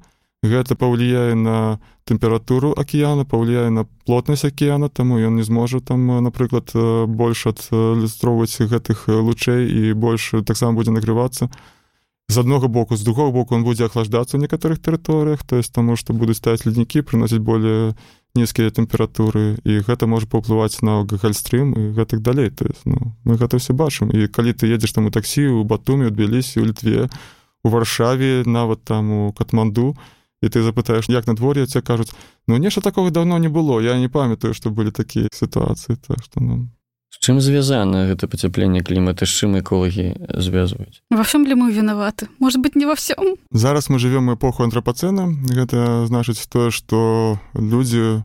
гэта 0.49 0.75
паўлияе 0.75 1.35
на 1.35 1.79
тэмпературу 2.05 2.73
акіяна 2.77 3.25
паўлияе 3.25 3.69
на 3.69 3.85
плотнасць 4.05 4.45
акіяна 4.45 4.89
таму 4.89 5.17
ён 5.19 5.35
не 5.35 5.43
зможа 5.43 5.79
там 5.79 6.05
напрыклад 6.23 6.71
больш 7.07 7.45
адлюстроўваць 7.49 8.61
гэтых 8.61 9.07
лучэй 9.09 9.65
і 9.65 9.93
больш 9.93 10.33
таксама 10.45 10.77
будзе 10.77 10.91
нагрывацца 10.91 11.49
з 12.27 12.37
аднаго 12.37 12.67
боку 12.67 12.95
з 12.95 13.03
другого 13.03 13.31
боку 13.31 13.55
он 13.55 13.63
будзе 13.63 13.85
ахлаждацца 13.85 14.37
ў 14.37 14.45
некаторых 14.45 14.81
тэрыторыях 14.81 15.43
то 15.45 15.57
есть 15.57 15.73
таму 15.73 15.95
што 15.95 16.13
будуць 16.13 16.37
ставіць 16.37 16.65
леднікі 16.65 17.01
прыносіць 17.01 17.41
более 17.41 17.95
нізкія 18.35 18.69
тэмпературы 18.69 19.57
і 19.63 19.79
гэта 19.87 20.05
можа 20.11 20.27
паўплываць 20.27 20.83
на 20.83 21.07
гальстрым 21.07 21.71
і 21.71 21.95
гэтак 21.95 22.19
далей. 22.19 22.51
То 22.51 22.67
есть 22.67 22.83
ну, 22.83 23.15
мы 23.23 23.39
гэта 23.39 23.57
все 23.57 23.71
бачым. 23.71 24.11
І 24.11 24.27
калі 24.27 24.51
ты 24.51 24.67
едзеш 24.67 24.91
там 24.91 25.07
у 25.07 25.11
таксі 25.11 25.47
у 25.47 25.63
батуме 25.63 26.11
адбіліся 26.11 26.59
у 26.59 26.65
літве 26.67 27.07
у 27.63 27.69
варшаве 27.69 28.43
нават 28.45 28.83
там 28.83 29.11
у 29.11 29.31
катманду 29.31 29.95
то 29.95 30.01
і 30.45 30.53
ты 30.53 30.61
запытаеш 30.61 31.09
як 31.09 31.27
надвор'е 31.27 31.65
ця 31.65 31.81
кажуць 31.81 32.13
ну 32.47 32.57
нешта 32.57 32.81
такого 32.81 33.11
давно 33.11 33.37
не 33.41 33.49
было 33.49 33.81
я 33.81 33.97
не 33.97 34.07
памятаю 34.07 34.53
што 34.53 34.69
былі 34.69 34.93
такія 34.93 35.27
сітуацыі 35.33 35.97
так 35.97 36.21
што 36.21 36.39
ну 36.39 36.69
чым 37.25 37.41
звязана 37.41 38.05
гэта 38.05 38.29
пацяпленне 38.29 38.85
клімата 38.85 39.25
з 39.25 39.33
чым 39.33 39.57
эколагі 39.57 40.13
звязваюць 40.29 41.01
во 41.09 41.25
всем 41.25 41.49
ли 41.49 41.57
мы 41.57 41.73
вінаваты 41.73 42.29
может 42.39 42.61
быть 42.61 42.75
не 42.75 42.85
во 42.85 42.93
всем? 42.93 43.41
Зараз 43.51 43.89
мы 43.89 43.97
живвем 43.97 44.29
эпоху 44.33 44.63
антрапацэна 44.63 45.33
гэта 45.49 46.05
значыць 46.05 46.45
тое 46.45 46.69
што 46.69 47.39
людзі 47.57 48.21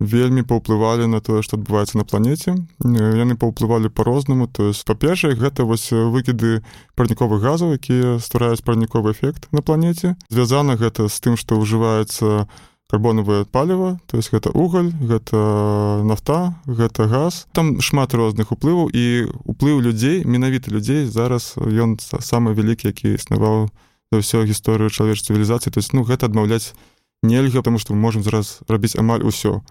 вельмі 0.00 0.44
паўплывалі 0.44 1.08
на 1.08 1.20
тое 1.24 1.40
што 1.42 1.56
адбываецца 1.56 1.96
на 1.96 2.04
планеце. 2.04 2.56
Яны 2.84 3.36
паўплывалі 3.36 3.88
по-рознаму 3.88 4.46
то 4.46 4.68
есть 4.68 4.84
па-першае 4.84 5.34
гэта 5.34 5.64
вось 5.64 5.88
выкіды 5.90 6.60
парніковых 6.94 7.40
газаў 7.40 7.72
якія 7.80 8.20
ствараюць 8.20 8.60
парніковы 8.60 9.16
эфект 9.16 9.48
на 9.52 9.62
планеце. 9.62 10.16
Звязана 10.28 10.76
гэта 10.76 11.08
з 11.08 11.16
тым 11.20 11.36
што 11.40 11.56
ўжываецца 11.56 12.44
карбонавае 12.92 13.48
паліва 13.48 13.98
то 14.06 14.20
есть 14.20 14.30
гэта 14.30 14.52
уголь 14.52 14.92
гэта 15.00 16.04
нафта 16.04 16.60
гэта 16.68 17.08
газ. 17.08 17.48
Там 17.52 17.80
шмат 17.80 18.12
розных 18.12 18.52
уплываў 18.52 18.92
і 18.92 19.32
уплыў 19.48 19.80
людзей 19.80 20.24
менавіта 20.28 20.70
людзей 20.70 21.08
зараз 21.08 21.56
ён 21.56 21.96
самы 22.04 22.52
вялікі 22.52 22.92
які 22.92 23.16
існаваў 23.16 23.72
за 24.12 24.20
ўсё 24.20 24.44
гісторыю 24.44 24.92
чалавеч 24.92 25.24
цывілізацыі. 25.24 25.72
То 25.72 25.80
есть 25.80 25.96
ну 25.96 26.04
гэта 26.04 26.28
адмаўляць 26.28 26.76
нельга 27.24 27.64
потому 27.64 27.78
что 27.78 27.94
мы 27.94 28.00
можем 28.00 28.22
зараз 28.22 28.60
рабіць 28.68 28.94
амаль 29.00 29.24
усё 29.24 29.64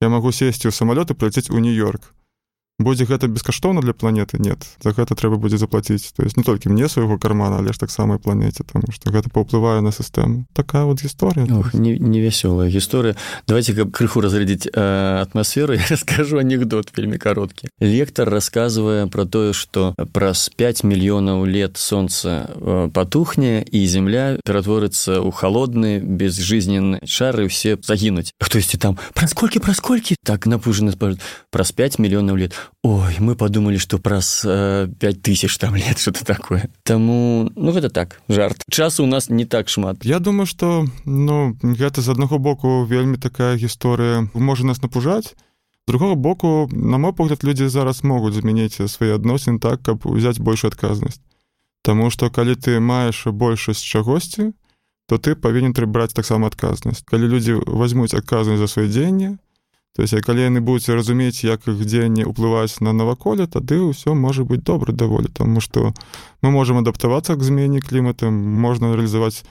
я 0.00 0.08
магу 0.08 0.32
сесці 0.32 0.68
ў 0.68 0.72
самалёт 0.72 1.12
і 1.12 1.18
прыляцець 1.20 1.52
у 1.52 1.60
нью-йорк 1.60 2.14
будзе 2.79 3.05
гэта 3.05 3.27
бескаштоўна 3.27 3.79
для 3.81 3.93
планеты 3.93 4.35
нет 4.37 4.67
за 4.83 4.91
гэта 4.91 5.15
трэба 5.15 5.39
будзе 5.39 5.57
заплатіць 5.57 6.11
то 6.11 6.23
есть 6.23 6.35
не 6.35 6.43
толькі 6.43 6.69
мне 6.69 6.89
свайго 6.89 7.17
кармана 7.17 7.57
але 7.59 7.71
ж 7.71 7.79
таксама 7.79 8.19
планеце 8.19 8.63
тому 8.67 8.91
что 8.91 9.11
гэта 9.11 9.31
паўплывае 9.31 9.79
на 9.79 9.91
сістэму 9.95 10.45
такая 10.51 10.83
вот 10.83 10.99
гісторыя 10.99 11.47
невясёлая 11.47 12.67
не 12.67 12.75
гісторыя 12.75 13.15
давайте 13.47 13.73
каб 13.73 13.95
крыху 13.95 14.19
разрядзіць 14.19 14.67
э, 14.67 15.21
атмасферу 15.23 15.73
я 15.73 15.87
расскажу 15.89 16.37
анекдот 16.37 16.91
вельмі 16.97 17.17
кароткі 17.17 17.71
лектор 17.79 18.27
рассказывае 18.27 19.07
про 19.07 19.25
тое 19.25 19.53
что 19.53 19.95
праз 20.11 20.51
5 20.51 20.83
мільёнаў 20.83 21.47
лет 21.47 21.77
солнца 21.77 22.51
э, 22.59 22.91
потухне 22.91 23.63
і 23.63 23.87
земля 23.87 24.35
ператворыцца 24.43 25.23
ў 25.23 25.31
холодны 25.31 26.03
безжизненны 26.03 26.99
шары 27.07 27.47
все 27.47 27.79
загінуць 27.79 28.35
хтосьці 28.43 28.75
там 28.77 28.99
праз 29.15 29.31
колькі 29.31 29.63
праз 29.63 29.79
колькі 29.79 30.19
так 30.27 30.43
напужаны 30.43 30.91
праз 31.49 31.71
5 31.71 32.03
мільёнаў 32.03 32.35
лет 32.35 32.51
Ой, 32.82 33.16
мы 33.18 33.36
подумали, 33.36 33.76
что 33.76 33.98
праз 33.98 34.42
э, 34.44 34.88
5000 35.00 35.58
там 35.58 35.76
лет 35.76 35.98
что-то 36.02 36.24
такое. 36.24 36.70
Таму 36.82 37.50
ну 37.54 37.72
гэта 37.72 37.90
так 37.90 38.20
жарт. 38.28 38.62
Часу 38.70 39.04
у 39.04 39.06
нас 39.06 39.28
не 39.28 39.44
так 39.44 39.68
шмат. 39.68 40.04
Я 40.04 40.18
думаю, 40.18 40.46
што 40.46 40.86
ну, 41.04 41.56
гэта 41.62 42.00
з 42.00 42.08
аднаго 42.08 42.38
боку 42.38 42.84
вельмі 42.84 43.18
такая 43.18 43.56
гісторыя 43.56 44.28
можа 44.34 44.64
нас 44.64 44.80
напужаць. 44.82 45.34
Другого 45.86 46.14
боку, 46.14 46.70
на 46.72 46.98
мой 46.98 47.12
погляд, 47.12 47.44
людзі 47.44 47.68
зараз 47.68 48.04
могуць 48.04 48.34
змяніць 48.34 48.80
свае 48.88 49.14
адносіны 49.14 49.58
так, 49.60 49.82
каб 49.82 50.06
узяць 50.06 50.38
большую 50.38 50.70
адказнасць. 50.70 51.20
Таму 51.82 52.10
што 52.10 52.30
калі 52.30 52.54
ты 52.54 52.80
маеш 52.80 53.26
большасць 53.26 53.84
чагосьці, 53.84 54.52
то 55.06 55.18
ты 55.18 55.34
павінен 55.34 55.72
браць 55.72 56.12
таксама 56.14 56.46
адказнасць. 56.46 57.02
Калі 57.04 57.28
людзі 57.28 57.60
возьмуць 57.66 58.14
адказнасць 58.14 58.60
за 58.60 58.68
свае 58.68 58.88
дзеянне, 58.88 59.36
То 59.36 59.49
есть 59.98 60.14
калі 60.22 60.46
яны 60.46 60.60
будуць 60.60 60.88
разумець 60.88 61.42
як 61.42 61.66
іх 61.66 61.82
дзеянне 61.82 62.22
ўплываць 62.22 62.78
на 62.80 62.94
наваколе 62.94 63.46
тады 63.50 63.82
ўсё 63.82 64.14
можа 64.14 64.46
быць 64.46 64.62
добра 64.62 64.94
даволі 64.94 65.26
тому 65.26 65.60
что 65.60 65.92
мы 66.42 66.50
можемм 66.50 66.78
адаптавацца 66.78 67.34
к 67.34 67.42
змене 67.42 67.80
клімата 67.82 68.30
можна 68.30 68.94
рэалізаваць 68.94 69.42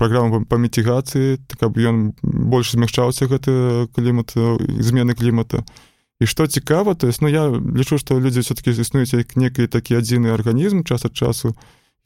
праграму 0.00 0.44
па 0.48 0.56
мітігацыі 0.56 1.36
каб 1.60 1.76
ён 1.76 2.16
больш 2.22 2.72
змягчаўся 2.72 3.28
гэты 3.28 3.88
клімат 3.92 4.32
змены 4.80 5.12
клімата. 5.14 5.64
І 6.20 6.26
што 6.26 6.46
цікава 6.46 6.94
то 6.94 7.06
есть 7.06 7.20
ну 7.20 7.28
я 7.28 7.52
лічу 7.52 7.98
што 7.98 8.16
людзі 8.16 8.40
все-таки 8.40 8.70
існуюць 8.72 9.12
як 9.12 9.36
некий 9.36 9.68
такі 9.68 10.00
адзіны 10.00 10.32
арганізм 10.32 10.88
час 10.88 11.04
ад 11.04 11.12
часу. 11.12 11.52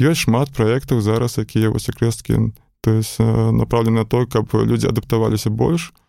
Ёсць 0.02 0.26
шмат 0.26 0.50
праектаў 0.50 0.98
зараз 1.00 1.38
якія 1.38 1.70
вось 1.70 1.88
акрэсткі 1.88 2.50
то 2.82 2.90
есть 2.90 3.18
направлены 3.22 4.02
на 4.02 4.04
то 4.04 4.26
каб 4.26 4.50
людзі 4.50 4.90
адаптаваліся 4.90 5.50
больш. 5.50 5.94
то 5.94 6.07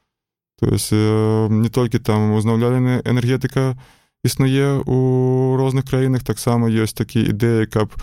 То 0.59 0.67
есть 0.67 0.91
не 0.91 1.69
толькі 1.69 1.99
там 1.99 2.33
узнаўляленая 2.33 3.01
энергетыка 3.05 3.79
існуе 4.23 4.83
у 4.85 5.55
розных 5.55 5.87
краінах 5.87 6.23
таксама 6.23 6.67
ёсць 6.67 6.93
такія 6.93 7.31
ідэі 7.31 7.71
каб 7.71 7.95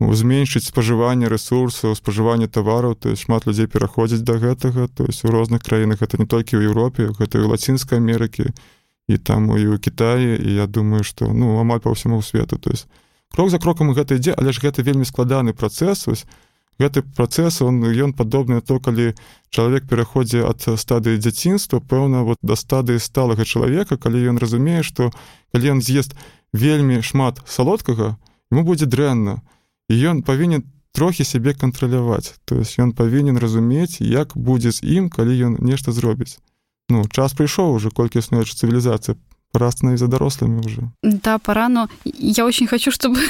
зменшыць 0.00 0.68
спажыванне 0.68 1.28
ресурсаў 1.28 1.96
спажывання 1.96 2.46
тавараў 2.46 2.94
то 2.94 3.08
есть 3.10 3.24
шмат 3.24 3.46
людзей 3.46 3.66
пераходзіць 3.66 4.22
до 4.22 4.38
гэтага 4.38 4.88
то 4.88 5.04
есть 5.04 5.24
у 5.24 5.28
розных 5.28 5.62
краінах 5.62 6.02
это 6.02 6.18
не 6.18 6.26
толькі 6.26 6.60
ў 6.60 6.68
Еўропе 6.68 7.10
гэта 7.16 7.40
і 7.40 7.48
лацінскай 7.50 7.98
Амерыкі 7.98 8.52
і 9.08 9.16
там 9.18 9.50
і 9.56 9.74
ў 9.74 9.80
Кіаі 9.80 10.36
і 10.36 10.54
я 10.54 10.66
думаю 10.66 11.02
что 11.02 11.32
ну 11.32 11.58
амаль 11.58 11.80
па 11.80 11.90
ўсяму 11.90 12.22
свету. 12.22 12.58
То 12.58 12.70
есть 12.70 12.86
крок 13.32 13.50
за 13.50 13.58
крокам 13.58 13.90
гэта 13.96 14.20
ідзе 14.20 14.36
але 14.36 14.52
ж 14.52 14.60
гэта 14.60 14.84
вельмі 14.84 15.08
складаны 15.08 15.56
працэс 15.56 16.08
ось 16.12 16.28
гэты 16.78 17.02
працэс 17.02 17.62
он 17.62 17.82
ён 17.84 18.12
падобны 18.12 18.60
то 18.60 18.78
калі 18.80 19.14
чалавек 19.50 19.88
пераходзе 19.88 20.44
ад 20.44 20.64
стадыі 20.64 21.18
дзяцінства 21.18 21.80
пэўна 21.80 22.22
вот 22.22 22.38
да 22.42 22.56
стадыі 22.56 23.00
сталага 23.00 23.44
чалавека 23.44 23.96
калі 23.96 24.22
ён 24.34 24.38
разумее 24.38 24.82
што 24.82 25.10
калі 25.52 25.78
ён 25.78 25.80
з'ест 25.82 26.16
вельмі 26.52 27.02
шмат 27.02 27.40
салодкага 27.46 28.16
ему 28.52 28.62
будзе 28.62 28.86
дрэнна. 28.86 29.42
І 29.88 29.94
ён 30.10 30.22
павінен 30.22 30.64
трохі 30.92 31.24
сябе 31.24 31.54
кантраляваць. 31.54 32.34
То 32.44 32.56
есть 32.56 32.78
ён 32.78 32.92
павінен 32.92 33.38
разумець 33.38 34.00
як 34.00 34.36
будзе 34.36 34.72
з 34.72 34.82
ім 34.82 35.10
калі 35.10 35.34
ён 35.50 35.52
нешта 35.60 35.92
зробіць. 35.92 36.38
Ну 36.88 37.04
час 37.10 37.34
прыйшоў 37.34 37.74
уже 37.74 37.90
колькі 37.90 38.18
існуюча 38.18 38.54
цывілізацыя. 38.54 39.16
Пора 39.52 39.70
становіцца 39.70 40.06
дарослымі 40.10 40.60
уже 40.60 40.90
да 41.02 41.38
пора 41.38 41.68
но 41.68 41.88
я 42.04 42.44
очень 42.44 42.66
хочу 42.66 42.90
чтобы 42.90 43.20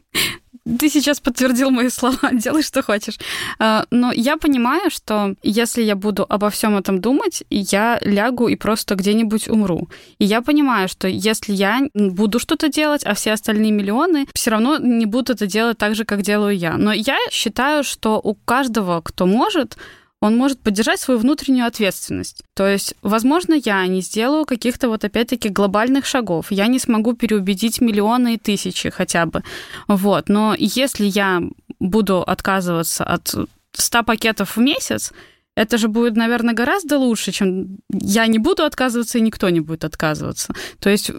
ты 0.78 0.88
сейчас 0.88 1.20
подтвердил 1.20 1.70
мои 1.70 1.88
слова, 1.88 2.18
делай, 2.32 2.62
что 2.62 2.82
хочешь. 2.82 3.18
А, 3.58 3.84
но 3.90 4.12
я 4.12 4.36
понимаю, 4.36 4.90
что 4.90 5.34
если 5.42 5.82
я 5.82 5.96
буду 5.96 6.26
обо 6.28 6.50
всем 6.50 6.76
этом 6.76 7.00
думать, 7.00 7.44
я 7.50 7.98
лягу 8.02 8.48
и 8.48 8.56
просто 8.56 8.94
где-нибудь 8.94 9.48
умру. 9.48 9.88
И 10.18 10.24
я 10.24 10.42
понимаю, 10.42 10.88
что 10.88 11.08
если 11.08 11.52
я 11.52 11.80
буду 11.94 12.38
что-то 12.38 12.68
делать, 12.68 13.04
а 13.04 13.14
все 13.14 13.32
остальные 13.32 13.72
миллионы 13.72 14.26
все 14.34 14.50
равно 14.50 14.78
не 14.78 15.06
будут 15.06 15.30
это 15.30 15.46
делать 15.46 15.78
так 15.78 15.94
же, 15.94 16.04
как 16.04 16.22
делаю 16.22 16.56
я. 16.56 16.76
Но 16.76 16.92
я 16.92 17.18
считаю, 17.30 17.84
что 17.84 18.20
у 18.22 18.34
каждого, 18.34 19.00
кто 19.00 19.26
может, 19.26 19.76
он 20.20 20.36
может 20.36 20.60
поддержать 20.60 21.00
свою 21.00 21.20
внутреннюю 21.20 21.66
ответственность. 21.66 22.42
То 22.54 22.66
есть, 22.66 22.94
возможно, 23.02 23.54
я 23.54 23.86
не 23.86 24.00
сделаю 24.00 24.44
каких-то 24.46 24.88
вот 24.88 25.04
опять-таки 25.04 25.48
глобальных 25.48 26.06
шагов, 26.06 26.50
я 26.50 26.66
не 26.66 26.78
смогу 26.78 27.12
переубедить 27.12 27.80
миллионы 27.80 28.34
и 28.34 28.38
тысячи 28.38 28.90
хотя 28.90 29.26
бы. 29.26 29.42
Вот. 29.88 30.28
Но 30.28 30.54
если 30.58 31.04
я 31.04 31.42
буду 31.78 32.22
отказываться 32.22 33.04
от 33.04 33.34
100 33.72 34.02
пакетов 34.04 34.56
в 34.56 34.60
месяц, 34.60 35.12
это 35.54 35.78
же 35.78 35.88
будет, 35.88 36.16
наверное, 36.16 36.54
гораздо 36.54 36.98
лучше, 36.98 37.32
чем 37.32 37.78
я 37.90 38.26
не 38.26 38.38
буду 38.38 38.64
отказываться, 38.64 39.18
и 39.18 39.22
никто 39.22 39.48
не 39.48 39.60
будет 39.60 39.84
отказываться. 39.84 40.54
То 40.80 40.90
есть 40.90 41.10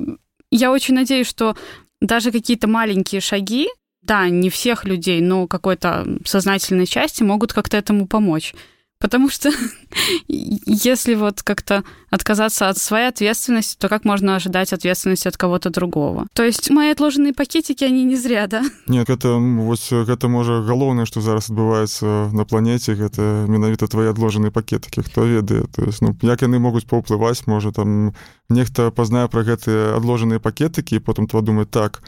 я 0.52 0.72
очень 0.72 0.94
надеюсь, 0.94 1.28
что 1.28 1.56
даже 2.02 2.32
какие-то 2.32 2.68
маленькие 2.68 3.22
шаги, 3.22 3.68
да, 4.02 4.30
не 4.30 4.50
всех 4.50 4.86
людей, 4.86 5.22
но 5.22 5.48
какой-то 5.48 6.06
сознательной 6.24 6.86
части 6.86 7.24
могут 7.24 7.52
как-то 7.52 7.78
этому 7.78 8.08
помочь. 8.08 8.54
Потому 9.00 9.30
что 9.30 9.52
если 10.28 11.14
вот 11.14 11.44
как-то 11.44 11.84
отказаться 12.10 12.70
от 12.70 12.78
своей 12.78 13.10
ответственности, 13.10 13.78
то 13.78 13.90
как 13.90 14.06
можно 14.06 14.36
ожидать 14.36 14.74
ответственности 14.74 15.28
от 15.28 15.38
кого-то 15.38 15.70
другого? 15.70 16.28
То 16.34 16.44
есть 16.44 16.70
мои 16.70 16.90
отложенные 16.90 17.34
пакетики, 17.34 17.84
они 17.84 18.04
не 18.04 18.16
зря, 18.16 18.48
да? 18.48 18.64
Нет, 18.88 19.10
это, 19.10 19.36
вот, 19.36 19.80
это 19.92 20.28
может 20.28 20.66
головное, 20.66 21.06
что 21.06 21.22
зараз 21.22 21.50
отбывается 21.50 22.30
на 22.34 22.46
планете, 22.46 22.94
это 22.94 23.46
менавіта 23.48 23.88
твои 23.88 24.08
отложенные 24.08 24.52
пакетики, 24.52 25.02
кто 25.02 25.26
ведает. 25.26 25.72
То 25.72 25.84
есть, 25.84 26.02
ну, 26.02 26.16
як 26.22 26.44
они 26.44 26.58
могут 26.58 26.88
поуплывать, 26.88 27.44
может, 27.46 27.76
там, 27.76 28.14
нехто 28.50 28.92
познае 28.92 29.28
про 29.28 29.44
гэтые 29.44 29.96
отложенные 29.96 30.40
пакетики, 30.40 30.96
и 30.96 31.00
потом 31.00 31.28
тва 31.28 31.42
думает, 31.42 31.70
так, 31.70 32.02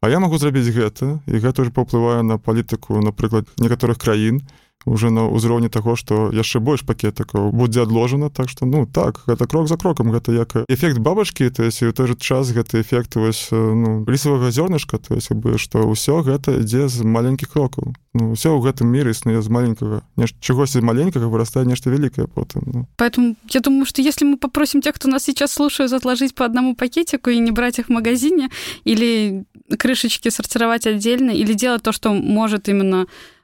а 0.00 0.08
я 0.08 0.20
могу 0.20 0.38
зрабіць 0.38 0.70
гэта, 0.70 1.20
і 1.26 1.40
гэта 1.40 1.62
уже 1.62 1.72
паўплывае 1.72 2.22
на 2.22 2.38
палітыку, 2.38 3.00
напрыклад, 3.00 3.48
некаторых 3.58 3.98
краін, 3.98 4.42
уже 4.84 5.10
на 5.10 5.26
ўзроўні 5.26 5.68
таго 5.68 5.96
што 5.98 6.30
яшчэ 6.30 6.62
больш 6.62 6.86
пакетакаў 6.86 7.50
будзе 7.50 7.82
адложана. 7.82 8.30
Так 8.30 8.48
што 8.48 8.66
ну 8.66 8.86
так 8.86 9.22
гэта 9.26 9.46
крок 9.46 9.68
за 9.68 9.76
крокам 9.76 10.14
гэта 10.14 10.32
як 10.32 10.54
эфект 10.68 10.98
бабачкі 10.98 11.50
то 11.50 11.64
есть 11.64 11.82
у 11.82 11.92
той 11.92 12.06
же 12.06 12.16
час 12.16 12.52
гэты 12.54 12.80
эфект 12.80 13.16
вось 13.16 13.48
ну 13.50 14.06
лісавага 14.06 14.50
зёрнышка 14.50 14.98
то 14.98 15.14
есть 15.14 15.32
бы 15.32 15.58
што 15.58 15.82
ўсё 15.82 16.22
гэта 16.22 16.62
ідзе 16.62 16.88
з 16.88 17.02
маленькіх 17.02 17.50
крокаў. 17.50 17.94
Ну, 18.14 18.32
ўсё 18.32 18.54
ў 18.56 18.62
гэтым 18.64 18.88
міры 18.88 19.10
існуе 19.10 19.42
з 19.42 19.48
маленькага. 19.50 20.00
Нешта 20.16 20.38
чагосьці 20.40 20.80
маленькага 20.80 21.26
вырастае 21.26 21.66
нешта 21.66 21.90
вялікае 21.90 22.30
потым 22.30 22.62
ну. 22.66 22.86
поэтому 22.96 23.34
я 23.50 23.60
думаю 23.60 23.84
что 23.86 24.02
если 24.02 24.24
мы 24.24 24.38
попросим 24.38 24.80
тех 24.80 24.94
кто 24.94 25.08
нас 25.08 25.24
сейчас 25.24 25.52
слушают 25.52 25.92
отложить 25.92 26.34
по 26.34 26.44
одному 26.44 26.74
пакетику 26.74 27.30
и 27.30 27.38
не 27.38 27.50
брать 27.50 27.78
их 27.78 27.86
в 27.86 27.92
магазине 27.92 28.48
или 28.84 29.44
крышечки 29.78 30.28
сортировать 30.30 30.86
отдельно 30.86 31.30
или 31.30 31.52
делать 31.52 31.82
то 31.82 31.92
что 31.92 32.14
может 32.14 32.68
именно 32.68 33.06
в 33.06 33.35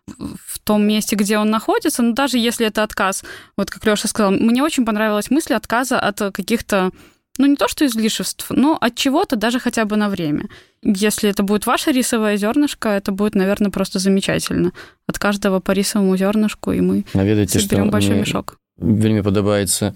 том 0.67 0.85
месте, 0.85 1.15
где 1.15 1.37
он 1.37 1.49
находится, 1.49 2.03
но 2.03 2.13
даже 2.13 2.37
если 2.37 2.67
это 2.67 2.83
отказ, 2.83 3.23
вот 3.57 3.69
как 3.69 3.85
Леша 3.85 4.07
сказал, 4.07 4.31
мне 4.31 4.61
очень 4.61 4.85
понравилась 4.85 5.31
мысль 5.31 5.53
отказа 5.53 5.99
от 5.99 6.19
каких-то, 6.19 6.91
ну 7.37 7.45
не 7.45 7.55
то 7.55 7.67
что 7.67 7.85
излишеств, 7.85 8.47
но 8.49 8.77
от 8.79 8.95
чего-то 8.95 9.37
даже 9.37 9.59
хотя 9.59 9.85
бы 9.85 9.95
на 9.95 10.09
время. 10.09 10.49
Если 10.83 11.29
это 11.29 11.43
будет 11.43 11.65
ваше 11.65 11.91
рисовое 11.91 12.37
зернышко, 12.37 12.89
это 12.89 13.11
будет, 13.11 13.35
наверное, 13.35 13.71
просто 13.71 13.99
замечательно. 13.99 14.73
От 15.07 15.17
каждого 15.17 15.59
по 15.59 15.71
рисовому 15.71 16.17
зернышку, 16.17 16.73
и 16.73 16.81
мы 16.81 17.05
Наведаете, 17.13 17.59
соберем 17.59 17.89
большой 17.89 18.19
мешок. 18.19 18.57
Вельми 18.77 19.21
подобается 19.21 19.95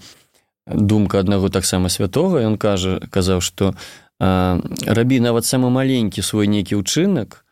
думка 0.66 1.18
аднаго 1.20 1.50
таксама 1.50 1.88
святога 1.88 2.40
ён 2.42 2.56
кажа 2.56 2.98
казаў 3.10 3.42
што 3.42 3.74
рабі 4.18 5.18
нават 5.20 5.44
самы 5.44 5.70
маленькі 5.70 6.22
свой 6.22 6.46
нейкі 6.46 6.78
ўчынак 6.78 7.44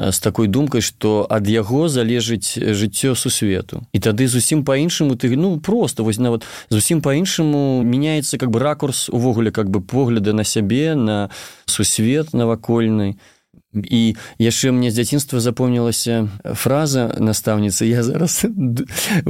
З 0.00 0.18
такой 0.20 0.48
думкай 0.48 0.80
што 0.80 1.26
ад 1.28 1.44
яго 1.48 1.88
залежыць 1.88 2.56
жыццё 2.56 3.14
сусвету. 3.14 3.84
І 3.92 4.00
тады 4.00 4.28
зусім 4.28 4.64
по-іншаму 4.64 5.16
ты 5.16 5.36
ну 5.36 5.60
просто 5.60 6.04
вось 6.04 6.18
нават 6.18 6.44
зусім 6.70 7.02
по-іншаму 7.04 7.82
мяняецца 7.84 8.38
как 8.38 8.50
бы 8.50 8.58
ракурс 8.60 9.08
увогуле 9.08 9.52
как 9.52 9.68
бы 9.68 9.80
погляды 9.80 10.32
на 10.32 10.44
сябе 10.44 10.94
на 10.94 11.28
сусвет 11.66 12.32
навакольны 12.32 13.20
і 13.74 14.16
яшчэ 14.38 14.72
мне 14.72 14.90
з 14.90 14.94
дзяцінства 14.98 15.40
запомнілася 15.40 16.28
фраза 16.54 17.14
настаўніцы 17.18 17.86
я 17.86 18.02
зараз 18.02 18.46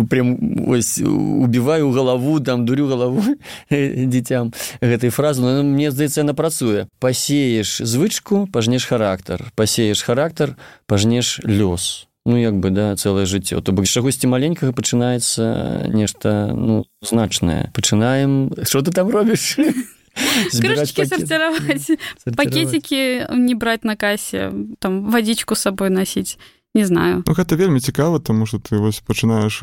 прям 0.09 0.39
ось 0.69 0.99
убіваю 1.05 1.91
галаву 1.93 2.41
там 2.41 2.65
дурю 2.65 2.89
галаву 2.89 3.23
дзіцям 3.71 4.53
гэтай 4.81 5.11
фразы. 5.11 5.43
Но 5.43 5.63
мне 5.63 5.91
здаецца 5.91 6.23
на 6.25 6.35
працуе 6.35 6.89
пасееш 6.99 7.85
звычку 7.85 8.49
пажнеш 8.53 8.85
характар 8.85 9.53
пасееш 9.57 10.03
характар 10.03 10.57
пажнеш 10.87 11.41
лёс 11.45 12.07
ну 12.27 12.37
як 12.37 12.57
бы 12.61 12.71
да 12.71 12.97
цэлае 12.97 13.27
жыццё. 13.27 13.61
То 13.61 13.73
бок 13.73 13.87
чагосьці 13.87 14.29
маленькага 14.29 14.73
пачынаецца 14.73 15.89
нешта 15.89 16.53
ну 16.53 16.85
значнае. 17.03 17.71
Пачынаем. 17.75 18.53
Что 18.63 18.83
ты 18.83 18.93
там 18.93 19.09
робіш 19.09 19.57
Крышечки 20.61 21.05
сортировать, 21.05 21.99
пакетики 22.37 23.27
не 23.35 23.55
брать 23.55 23.85
на 23.85 23.97
кассе, 23.97 24.53
там 24.79 25.11
водичку 25.11 25.55
с 25.55 25.61
собой 25.61 25.91
носить. 25.91 26.39
Не 26.75 26.85
знаю. 26.85 27.25
Ну, 27.27 27.35
гэта 27.35 27.57
вельмі 27.57 27.81
цікава 27.81 28.19
тому 28.19 28.47
что 28.47 28.59
ты 28.59 28.79
вось 28.79 29.03
пачынаеш 29.03 29.59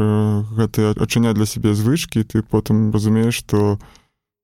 гэты 0.52 0.92
адчыняць 0.92 1.36
для 1.36 1.46
сябе 1.46 1.74
звычки 1.74 2.24
ты 2.24 2.44
потым 2.44 2.92
разумееш 2.92 3.36
что 3.36 3.80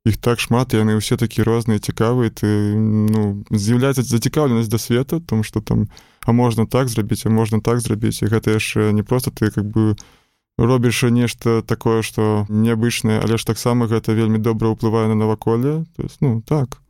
іх 0.06 0.16
так 0.18 0.40
шмат 0.40 0.72
яны 0.72 0.96
ўсе 0.96 1.20
такі 1.20 1.44
розныя 1.44 1.84
цікавыя 1.84 2.32
ты 2.32 2.48
ну 2.76 3.44
з'яўляецца 3.52 4.08
зацікаўленасць 4.08 4.72
да 4.72 4.80
свету 4.80 5.20
тому 5.20 5.44
что 5.44 5.60
там 5.60 5.92
а 6.24 6.32
можна 6.32 6.64
так 6.64 6.88
зрабіць 6.88 7.28
а 7.28 7.30
можна 7.30 7.60
так 7.60 7.84
зрабіць 7.84 8.24
і 8.24 8.32
гэта 8.32 8.56
яшчэ 8.56 8.96
не 8.96 9.04
просто 9.04 9.32
ты 9.32 9.52
как 9.52 9.68
бы 9.68 10.00
робіш 10.58 11.04
нешта 11.10 11.62
такое 11.62 12.02
что 12.02 12.46
неабычнае 12.50 13.20
але 13.24 13.38
ж 13.38 13.46
таксама 13.46 13.88
гэта 13.88 14.14
вельмі 14.14 14.38
добра 14.38 14.70
ўплывае 14.70 15.08
на 15.08 15.16
наваколле. 15.16 15.86
То 15.96 16.04
есть 16.04 16.22
ну 16.22 16.42
так. 16.42 16.82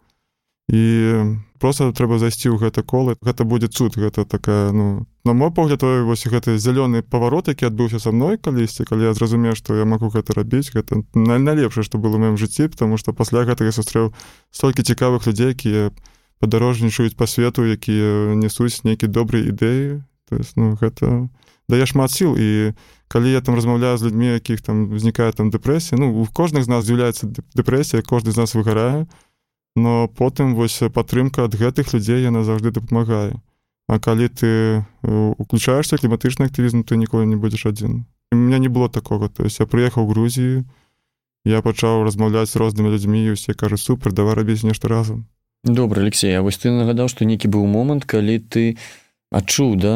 І 0.67 1.37
просто 1.59 1.91
трэба 1.91 2.19
зайсці 2.19 2.51
ў 2.51 2.59
гэта 2.59 2.83
колы. 2.83 3.15
Гэта 3.23 3.43
будзе 3.43 3.67
цуд 3.67 3.95
гэта 3.95 4.25
такая 4.25 4.71
ну 4.71 5.07
на 5.23 5.33
мой 5.33 5.51
погляд 5.51 5.79
той 5.79 6.03
вось 6.03 6.27
гэты 6.27 6.59
зялёны 6.59 7.03
паварот 7.03 7.47
які 7.47 7.71
адбыўся 7.71 7.99
са 7.99 8.11
мной 8.11 8.37
калісьці 8.37 8.83
калі 8.83 9.07
я 9.07 9.13
зразумею 9.13 9.55
што 9.55 9.75
я 9.75 9.85
магу 9.85 10.11
гэта 10.11 10.35
рабіць 10.35 10.71
гэта 10.75 11.03
найлепшае 11.15 11.83
што 11.83 11.97
было 11.97 12.19
маім 12.19 12.35
жыцці 12.35 12.67
потому 12.67 12.97
что 12.97 13.13
пасля 13.13 13.47
гэтага 13.47 13.71
сустрэў 13.71 14.11
столькі 14.51 14.83
цікавых 14.83 15.27
людзей 15.27 15.55
якія 15.55 15.91
падарожнічаюць 16.43 17.15
па 17.15 17.27
свету 17.27 17.63
якія 17.63 18.35
несуць 18.35 18.83
нейкі 18.83 19.07
добрыя 19.07 19.47
ідэі. 19.47 20.03
То 20.27 20.35
есть 20.35 20.59
ну 20.59 20.75
гэта 20.75 21.31
дае 21.71 21.85
шмат 21.87 22.11
сіл 22.11 22.35
і 22.35 22.75
калі 23.13 23.29
я 23.29 23.41
там 23.45 23.53
размаўляю 23.53 23.93
з 24.01 24.09
людзьмі 24.09 24.33
якіх 24.33 24.65
там 24.65 24.89
узнікае 24.89 25.29
там 25.37 25.53
дэпрэсія 25.53 26.01
ну 26.01 26.09
у 26.09 26.25
кожных 26.25 26.65
з 26.65 26.69
нас 26.73 26.81
з'яўляецца 26.89 27.29
дэпрэсія 27.53 28.01
кожны 28.01 28.33
з 28.33 28.41
нас 28.41 28.57
выгарае 28.57 29.05
но 29.75 30.07
потым 30.07 30.55
вось 30.57 30.81
падтрымка 30.89 31.45
ад 31.45 31.53
гэтых 31.53 31.93
людзей 31.93 32.25
яна 32.25 32.41
заўжды 32.41 32.73
дапамагае. 32.73 33.37
А 33.85 33.99
калі 33.99 34.29
ты 34.29 34.81
уключаешься 35.03 35.97
кліматычны 36.01 36.49
актывізм 36.49 36.81
ты 36.81 36.97
ніколі 36.97 37.29
не 37.29 37.37
будзеш 37.37 37.69
адзін. 37.69 38.05
У 38.31 38.35
меня 38.35 38.57
не 38.57 38.67
было 38.67 38.89
такого 38.89 39.29
то 39.29 39.43
есть 39.43 39.59
я 39.59 39.69
прыехаў 39.69 40.09
Грузію 40.09 40.65
я 41.45 41.61
пачаў 41.61 42.09
размаўляць 42.09 42.49
з 42.49 42.57
рознымі 42.57 42.89
людзьмі 42.97 43.29
усе 43.29 43.53
кажу 43.53 43.77
супер 43.77 44.13
давай 44.13 44.33
рабіць 44.33 44.65
нешта 44.65 44.89
разам 44.89 45.29
добра 45.63 46.01
Алексей 46.01 46.33
А 46.33 46.41
вось 46.41 46.57
ты 46.57 46.73
нагадаў 46.73 47.13
што 47.13 47.29
нейкі 47.29 47.45
быў 47.45 47.69
момант 47.69 48.05
калі 48.05 48.39
ты 48.39 48.73
не 48.73 49.02
адчуў 49.33 49.75
да? 49.81 49.95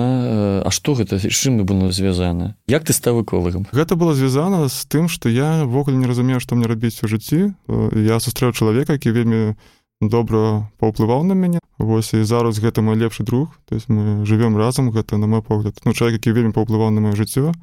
А 0.65 0.69
што 0.73 0.97
гэта? 0.97 1.21
Чым 1.21 1.61
было 1.63 1.91
звязана 1.93 2.57
Як 2.67 2.83
ты 2.83 2.93
стаў 2.93 3.21
эколагам? 3.21 3.69
Гэта 3.71 3.95
было 3.95 4.17
звязана 4.17 4.65
з 4.67 4.77
тым 4.89 5.07
што 5.07 5.29
я 5.29 5.63
ввогуле 5.63 5.97
не 5.97 6.09
разумею 6.09 6.41
што 6.41 6.57
мне 6.57 6.65
рабіць 6.65 6.99
у 7.05 7.07
жыцці. 7.07 7.53
Я 7.93 8.17
сустрэў 8.17 8.57
чалавека 8.57 8.97
які 8.97 9.13
вельмі 9.13 9.53
добра 10.01 10.69
паўплываў 10.81 11.23
на 11.23 11.37
мяне. 11.37 11.61
Вось 11.77 12.13
і 12.17 12.25
зараз 12.25 12.57
гэта 12.57 12.81
мой 12.81 12.97
лепшы 12.97 13.23
друг. 13.23 13.53
То 13.69 13.75
есть 13.77 13.89
мы 13.89 14.25
живвем 14.25 14.57
разам 14.57 14.89
гэта 14.89 15.17
на 15.17 15.27
мой 15.27 15.45
погляд 15.45 15.77
ну 15.85 15.93
чалавек 15.93 16.17
які 16.17 16.33
вельмі 16.33 16.57
паўплываў 16.57 16.89
на 16.89 17.01
маё 17.05 17.13
жыццё. 17.13 17.53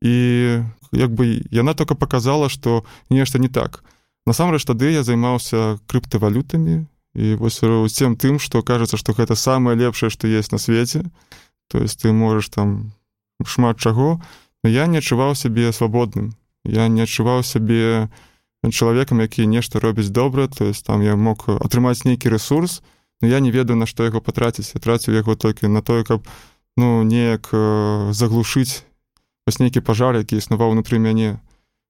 І 0.00 0.64
як 0.92 1.12
бы 1.12 1.44
яна 1.52 1.74
только 1.74 1.94
показала 1.94 2.48
што 2.48 2.84
нешта 3.10 3.38
не 3.38 3.48
так. 3.48 3.84
Насамрэч 4.24 4.64
тады 4.64 4.88
я 4.88 5.04
займаўся 5.04 5.76
крыптавалютамі 5.84 6.88
і 7.14 7.34
вось 7.38 7.62
усім 7.62 8.16
тым 8.16 8.38
што 8.38 8.62
кажацца 8.62 8.96
што 8.96 9.14
гэта 9.14 9.34
самае 9.34 9.76
лепшае 9.76 10.10
што 10.10 10.28
есть 10.28 10.52
на 10.52 10.58
свеце 10.58 11.04
то 11.68 11.78
есть 11.78 12.02
ты 12.02 12.12
можаш 12.12 12.48
там 12.48 12.92
шмат 13.46 13.78
чаго 13.78 14.20
но 14.62 14.70
я 14.70 14.86
не 14.86 14.98
адчуваў 14.98 15.34
сябе 15.34 15.72
свабодным 15.72 16.34
я 16.64 16.88
не 16.88 17.02
адчуваў 17.02 17.42
сябе 17.42 18.08
чалавекам 18.70 19.20
які 19.20 19.46
нешта 19.46 19.80
робіць 19.80 20.08
добра. 20.08 20.48
То 20.48 20.64
есть 20.64 20.86
там 20.86 21.02
я 21.02 21.16
мог 21.16 21.44
атрымаць 21.48 22.04
нейкі 22.04 22.28
ресурс 22.28 22.82
но 23.20 23.28
я 23.28 23.40
не 23.40 23.50
ведаю 23.50 23.76
на 23.78 23.86
што 23.86 24.04
яго 24.04 24.20
патраціць. 24.20 24.72
Я 24.74 24.80
траціў 24.80 25.14
яго 25.14 25.34
толькі 25.34 25.68
на 25.68 25.82
тое 25.82 26.04
каб 26.04 26.26
ну 26.76 27.02
неяк 27.02 27.50
заглушыць 28.12 28.84
вось 29.46 29.58
нейкі 29.58 29.80
пажар 29.80 30.16
які 30.16 30.36
існаваў 30.36 30.72
унутры 30.72 30.98
мяне. 30.98 31.40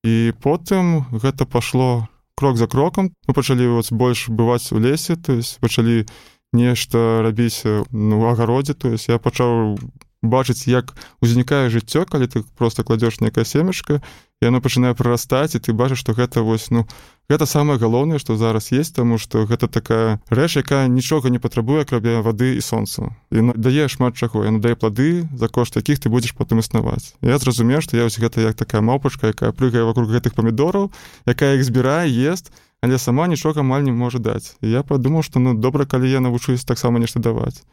І 0.04 0.32
потым 0.42 1.06
гэта 1.10 1.46
пашло 1.46 2.08
крок 2.36 2.56
за 2.56 2.66
кроком. 2.66 3.12
Мы 3.26 3.34
пачалі 3.34 3.66
вот 3.66 3.92
больш 3.92 4.28
бываць 4.28 4.72
у 4.72 4.78
лесе 4.78 5.16
то 5.16 5.32
есть 5.32 5.60
пачалі 5.60 6.06
нешта 6.52 7.22
рабіць 7.22 7.62
ну 7.90 8.26
агародзе. 8.26 8.74
То 8.74 8.90
есть 8.90 9.08
я 9.08 9.18
пачаў 9.18 9.78
бачыць 10.22 10.66
як 10.66 10.94
узнікае 11.20 11.68
жыццё 11.68 12.06
калі 12.06 12.26
ты 12.26 12.42
просто 12.56 12.82
кладзеш 12.82 13.20
некая 13.20 13.44
семечка 13.44 14.02
і 14.44 14.52
оно 14.52 14.60
пачынае 14.60 14.92
прарастаць 14.92 15.56
і 15.56 15.60
ты 15.64 15.72
бачыш 15.72 16.04
што 16.04 16.12
гэта 16.12 16.44
вось 16.44 16.68
ну 16.68 16.84
гэта 17.32 17.48
самае 17.48 17.80
галоўнае 17.80 18.20
што 18.20 18.36
зараз 18.36 18.68
есть 18.76 18.94
таму 18.96 19.16
што 19.16 19.48
гэта 19.48 19.68
такая 19.72 20.20
рэч 20.28 20.60
якая 20.60 20.84
нічога 20.92 21.32
не 21.32 21.40
патрабуе 21.40 21.84
крабе 21.88 22.20
вады 22.20 22.52
і 22.52 22.60
сонца. 22.60 23.16
І 23.32 23.40
дае 23.56 23.88
шмат 23.88 24.20
чаго. 24.20 24.44
Яна 24.44 24.60
дае 24.60 24.76
плады 24.76 25.24
за 25.32 25.48
кошт 25.48 25.80
якіх 25.80 26.04
ты 26.04 26.12
будзеш 26.12 26.36
потым 26.36 26.60
існаваць. 26.60 27.16
Я 27.24 27.40
зразумею 27.40 27.80
што 27.80 27.96
я 27.96 28.04
вось 28.04 28.20
гэта 28.20 28.44
як 28.44 28.60
такая 28.60 28.84
маўпачка 28.84 29.32
якая 29.32 29.56
прыгае 29.56 29.88
вокруг 29.88 30.12
гэтых 30.12 30.36
памідораў 30.36 30.92
якая 31.24 31.56
іх 31.56 31.64
збірае 31.64 32.04
ест 32.12 32.52
але 32.84 33.00
сама 33.00 33.24
нічога 33.32 33.64
амаль 33.64 33.88
не 33.88 33.96
можа 33.96 34.20
даць. 34.20 34.60
І 34.60 34.68
я 34.68 34.84
падумаў 34.84 35.24
што 35.24 35.40
ну 35.40 35.56
добра 35.56 35.88
калі 35.88 36.04
я 36.04 36.20
навучусь 36.20 36.68
таксама 36.68 37.00
нешта 37.00 37.16
даваць. 37.16 37.64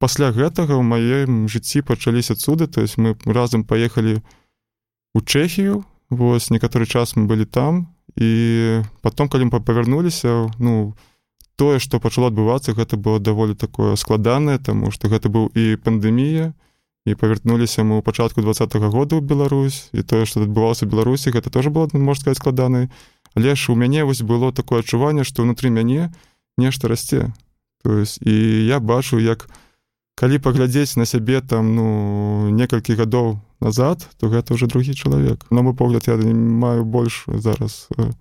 Пасля 0.00 0.32
гэтага 0.36 0.76
ў 0.76 0.84
маім 0.84 1.48
жыцці 1.48 1.80
пачаліся 1.80 2.36
цуды 2.36 2.68
то 2.68 2.84
есть 2.84 3.00
мы 3.00 3.16
разам 3.24 3.64
паехалі 3.64 4.20
у 5.14 5.20
чэхію 5.20 5.84
вось 6.10 6.50
некаторы 6.50 6.86
час 6.86 7.16
мы 7.16 7.26
былі 7.26 7.46
там 7.46 7.86
і 8.18 8.82
потом 9.00 9.28
калі 9.28 9.46
мы 9.46 9.62
павярнуліся 9.62 10.50
ну 10.58 10.94
тое 11.56 11.78
што 11.78 12.00
пачало 12.00 12.28
адбывацца 12.28 12.74
гэта 12.74 12.98
было 12.98 13.22
даволі 13.22 13.54
такое 13.54 13.96
складанае 13.96 14.58
таму 14.58 14.90
што 14.90 15.08
гэта 15.08 15.30
быў 15.30 15.54
і 15.54 15.78
пандэмія 15.78 16.52
і 17.06 17.14
павярнуліся 17.14 17.86
мы 17.86 17.98
ў 17.98 18.02
пачатку 18.02 18.42
два 18.42 18.52
-го 18.52 18.90
года 18.90 19.16
ў 19.16 19.22
Беларусь 19.22 19.88
і 19.92 20.02
тое 20.02 20.26
што 20.26 20.42
адбывалася 20.42 20.86
беларусі 20.86 21.30
гэта 21.30 21.50
тоже 21.50 21.70
было 21.70 21.88
можна 21.94 22.20
сказать 22.20 22.38
складанай 22.38 22.90
але 23.34 23.54
ж 23.54 23.72
у 23.72 23.76
мяне 23.78 24.04
вось 24.04 24.22
было 24.22 24.52
такое 24.52 24.80
адчуванне 24.80 25.24
што 25.24 25.46
ўнутры 25.46 25.70
мяне 25.70 26.12
нешта 26.58 26.88
расце 26.88 27.32
то 27.82 27.98
есть 27.98 28.18
і 28.26 28.66
я 28.66 28.80
бачу 28.80 29.18
як 29.18 29.46
у 29.46 29.69
калі 30.20 30.36
паглядзець 30.36 31.00
на 31.00 31.08
сябе 31.08 31.40
там 31.40 31.72
ну 31.72 31.86
некалькі 32.52 32.92
гадоў 32.92 33.40
назад 33.64 34.04
то 34.20 34.28
гэта 34.28 34.52
уже 34.52 34.68
другі 34.68 34.92
чалавек. 34.92 35.48
На 35.48 35.64
мой 35.64 35.72
погляд 35.72 36.04
я 36.06 36.20
не 36.20 36.34
маю 36.34 36.84
больш 36.84 37.24
зараз 37.24 37.88
э, 37.96 38.12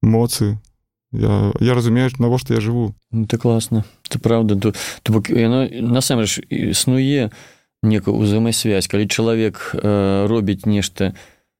моцы. 0.00 0.56
Я 1.12 1.52
я 1.60 1.74
разумею 1.74 2.08
навошта 2.18 2.54
я 2.54 2.60
жыву. 2.60 2.96
Ну, 3.12 3.26
ты 3.26 3.36
класна. 3.36 3.84
Ты 4.08 4.18
правда 4.18 4.56
то, 4.56 4.72
то 5.02 5.12
бок 5.12 5.28
яно 5.28 5.68
насамрэч 5.68 6.40
існуе 6.48 7.28
некая 7.82 8.16
узаемасвязь 8.16 8.88
калі 8.88 9.04
чалавек 9.04 9.76
э, 9.76 10.26
робіць 10.32 10.64
нешта 10.64 11.12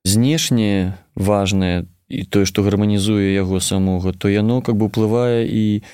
знешняе 0.05 0.97
важное 1.13 1.85
і 2.09 2.25
тое 2.25 2.49
што 2.49 2.65
гарманізуе 2.65 3.29
яго 3.29 3.61
самога 3.61 4.09
то 4.17 4.25
яно 4.25 4.65
как 4.65 4.73
бы 4.73 4.89
уплывае 4.89 5.45
і 5.45 5.85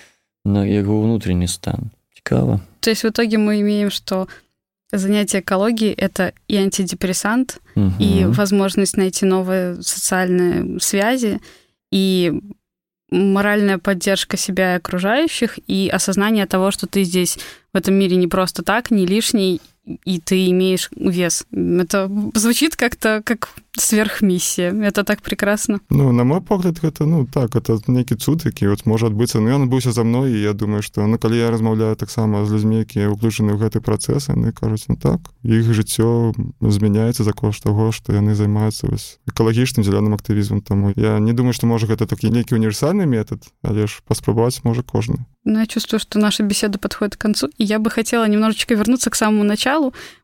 на 0.47 0.63
яго 0.63 1.03
ўнутренні 1.03 1.51
стан. 1.51 1.91
Цікава 2.15 2.63
То 2.79 2.89
есть 2.89 3.03
в 3.03 3.09
итоге 3.09 3.37
мы 3.37 3.61
имеем, 3.61 3.89
что 3.89 4.27
занятие 4.91 5.39
экологией– 5.39 5.93
это 5.97 6.33
и 6.47 6.57
антидепрессант, 6.57 7.59
угу. 7.75 7.91
и 7.99 8.25
возможность 8.25 8.97
найти 8.97 9.25
новые 9.25 9.81
социальные 9.81 10.79
связи, 10.79 11.39
и 11.91 12.33
моральная 13.11 13.77
поддержка 13.77 14.37
себя 14.37 14.73
и 14.73 14.77
окружающих, 14.77 15.59
и 15.67 15.89
осознание 15.91 16.45
того, 16.45 16.71
что 16.71 16.87
ты 16.87 17.03
здесь 17.03 17.37
в 17.73 17.77
этом 17.77 17.95
мире 17.95 18.15
не 18.15 18.27
просто 18.27 18.63
так, 18.63 18.91
не 18.91 19.05
лишний, 19.05 19.61
и 20.05 20.19
ты 20.19 20.49
имеешь 20.49 20.89
вес. 20.95 21.45
Это 21.51 22.09
звучит 22.35 22.75
как-то 22.75 23.21
как 23.23 23.49
сверхмиссия. 23.77 24.73
Это 24.73 25.03
так 25.03 25.21
прекрасно. 25.21 25.79
Ну, 25.89 26.11
на 26.11 26.23
мой 26.23 26.41
погляд, 26.41 26.83
это, 26.83 27.05
ну, 27.05 27.25
так, 27.25 27.55
это 27.55 27.79
некий 27.87 28.15
цуд, 28.15 28.45
які 28.45 28.67
вот 28.67 28.85
может 28.85 29.09
адбыцца. 29.09 29.39
Ну, 29.39 29.49
ён 29.49 29.69
быўся 29.69 29.91
за 29.91 30.03
мной, 30.03 30.33
і 30.33 30.41
я 30.41 30.53
думаю, 30.53 30.81
што 30.81 31.07
ну, 31.07 31.17
калі 31.17 31.37
я 31.37 31.51
размаўляю 31.51 31.95
таксама 31.95 32.45
з 32.45 32.51
людзьмі, 32.51 32.83
якія 32.83 33.09
ўключаны 33.09 33.55
ў 33.55 33.57
гэты 33.57 33.79
працэс, 33.79 34.29
яны 34.29 34.51
кажуць, 34.51 34.85
ну 34.89 34.95
так, 34.95 35.19
іх 35.43 35.71
жыццё 35.71 36.33
змяняецца 36.59 37.23
за 37.23 37.31
кошт 37.31 37.63
таго, 37.63 37.91
што 37.91 38.13
яны 38.13 38.35
займаюцца 38.35 38.87
экалагічным 39.27 39.83
зялёным 39.83 40.13
актывізмам. 40.13 40.61
Таму 40.61 40.93
я 40.95 41.19
не 41.19 41.33
думаю, 41.33 41.53
што 41.53 41.67
можа 41.67 41.87
гэта 41.87 42.05
такі 42.05 42.29
нейкі 42.29 42.55
універсальны 42.55 43.05
метад, 43.05 43.47
але 43.63 43.87
ж 43.87 44.01
паспрабаваць 44.07 44.63
можа 44.63 44.83
кожны. 44.83 45.25
Ну, 45.45 45.59
я 45.59 45.65
чувствую, 45.65 45.99
что 45.99 46.19
наша 46.19 46.43
беседа 46.43 46.77
подходит 46.77 47.15
к 47.15 47.21
концу, 47.21 47.47
и 47.57 47.63
я 47.63 47.79
бы 47.79 47.89
хотела 47.89 48.27
немножечко 48.27 48.75
вернуться 48.75 49.09
к 49.09 49.15
самому 49.15 49.43
началу, 49.43 49.78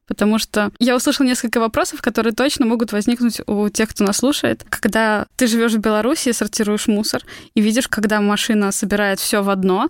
потому 0.07 0.39
что 0.39 0.71
я 0.79 0.95
услышала 0.95 1.27
несколько 1.27 1.59
вопросов, 1.59 2.01
которые 2.01 2.33
точно 2.33 2.65
могут 2.65 2.91
возникнуть 2.91 3.41
у 3.47 3.69
тех, 3.69 3.89
кто 3.89 4.03
нас 4.03 4.17
слушает. 4.17 4.65
Когда 4.69 5.25
ты 5.35 5.47
живешь 5.47 5.73
в 5.73 5.79
Беларуси, 5.79 6.31
сортируешь 6.31 6.87
мусор 6.87 7.23
и 7.55 7.61
видишь, 7.61 7.87
когда 7.87 8.21
машина 8.21 8.71
собирает 8.71 9.19
все 9.19 9.41
в 9.41 9.49
одно, 9.49 9.89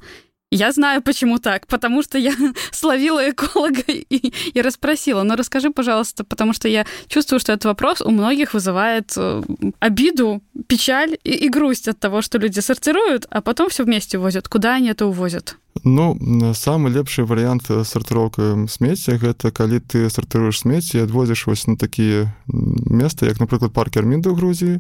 я 0.51 0.71
знаю, 0.71 1.01
почему 1.01 1.39
так, 1.39 1.67
потому 1.67 2.01
что 2.04 2.17
я 2.17 2.34
словила 2.71 3.30
эколога 3.30 3.82
и, 3.88 4.34
и 4.54 4.62
расспросила. 4.62 5.23
Но 5.23 5.36
расскажи, 5.36 5.71
пожалуйста, 5.71 6.23
потому 6.23 6.54
что 6.54 6.67
я 6.67 6.86
чувствую, 7.08 7.39
что 7.39 7.51
этот 7.51 7.65
вопрос 7.65 8.01
у 8.01 8.12
многих 8.12 8.54
вызывает 8.54 9.13
э, 9.17 9.41
обиду, 9.80 10.41
печаль 10.67 11.17
и, 11.23 11.32
и 11.32 11.49
грусть 11.49 11.88
от 11.88 11.99
того, 11.99 12.21
что 12.21 12.38
люди 12.38 12.60
сортируют, 12.60 13.25
а 13.30 13.41
потом 13.41 13.69
все 13.69 13.84
вместе 13.84 14.17
возят. 14.17 14.47
Куда 14.47 14.75
они 14.75 14.89
это 14.89 15.08
увозят? 15.08 15.58
Ну 15.84 16.18
самы 16.56 16.90
лепшы 16.90 17.26
варыянт 17.26 17.68
сартыроўка 17.68 18.66
смецця 18.72 19.20
гэта 19.20 19.52
калі 19.52 19.80
ты 19.84 20.10
сартыруеш 20.10 20.64
смецці 20.64 21.04
адвозіш 21.04 21.48
вось 21.48 21.68
на 21.68 21.76
такія 21.76 22.32
месцы 22.48 23.28
як 23.28 23.40
напрыклад 23.44 23.74
парк 23.74 23.98
армінда 23.98 24.32
ў 24.32 24.40
Грузіі. 24.40 24.76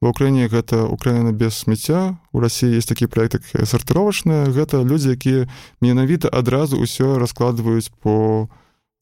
Ва 0.00 0.14
ўкраіне 0.14 0.46
гэта 0.46 0.86
украіна 0.86 1.34
без 1.34 1.58
смецця. 1.58 2.16
У 2.32 2.38
рассіі 2.38 2.78
есть 2.78 2.88
такі 2.88 3.10
проект 3.10 3.42
сартыровачная. 3.44 4.46
Гэта 4.46 4.86
людзі 4.86 5.18
якія 5.18 5.50
менавіта 5.82 6.30
адразу 6.30 6.78
ўсё 6.78 7.18
раскладваюць 7.18 7.90
по 7.98 8.46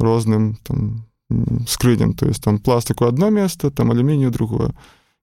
розным 0.01 0.57
там 0.65 1.05
скрыням. 1.69 2.17
То 2.17 2.27
есть 2.27 2.43
там 2.43 2.59
пластыку 2.59 3.05
одно 3.05 3.31
место 3.31 3.71
там 3.71 3.93
алюмінію 3.93 4.31
другое 4.31 4.73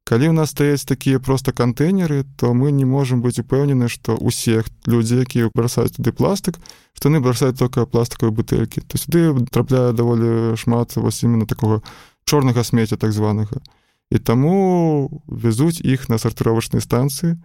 калі 0.03 0.29
у 0.29 0.33
нас 0.33 0.51
стаяць 0.51 0.83
такія 0.85 1.19
просто 1.19 1.51
кантэйнеры 1.51 2.23
то 2.35 2.53
мы 2.53 2.71
не 2.71 2.85
можемм 2.85 3.21
быць 3.21 3.39
упэўнены 3.39 3.87
што 3.87 4.19
ўсех 4.19 4.67
людзі 4.85 5.23
якія 5.23 5.49
бросаюць 5.55 5.95
туды 5.95 6.11
пластык 6.11 6.59
што 6.93 7.09
яны 7.09 7.23
бросаюць 7.23 7.57
только 7.57 7.85
пластикавыя 7.85 8.35
бутэлькі 8.35 8.83
то 8.83 8.97
сюды 8.99 9.31
трапляе 9.47 9.93
даволі 9.93 10.59
шмат 10.59 10.95
вось 10.95 11.23
именно 11.23 11.47
такого 11.47 11.81
чорнага 12.25 12.63
смецця 12.63 12.97
так 12.97 13.11
званага 13.15 13.63
і 14.11 14.19
таму 14.19 15.23
везуць 15.27 15.79
іх 15.79 16.09
на 16.09 16.19
сартыровачнай 16.19 16.83
станцыі 16.83 17.39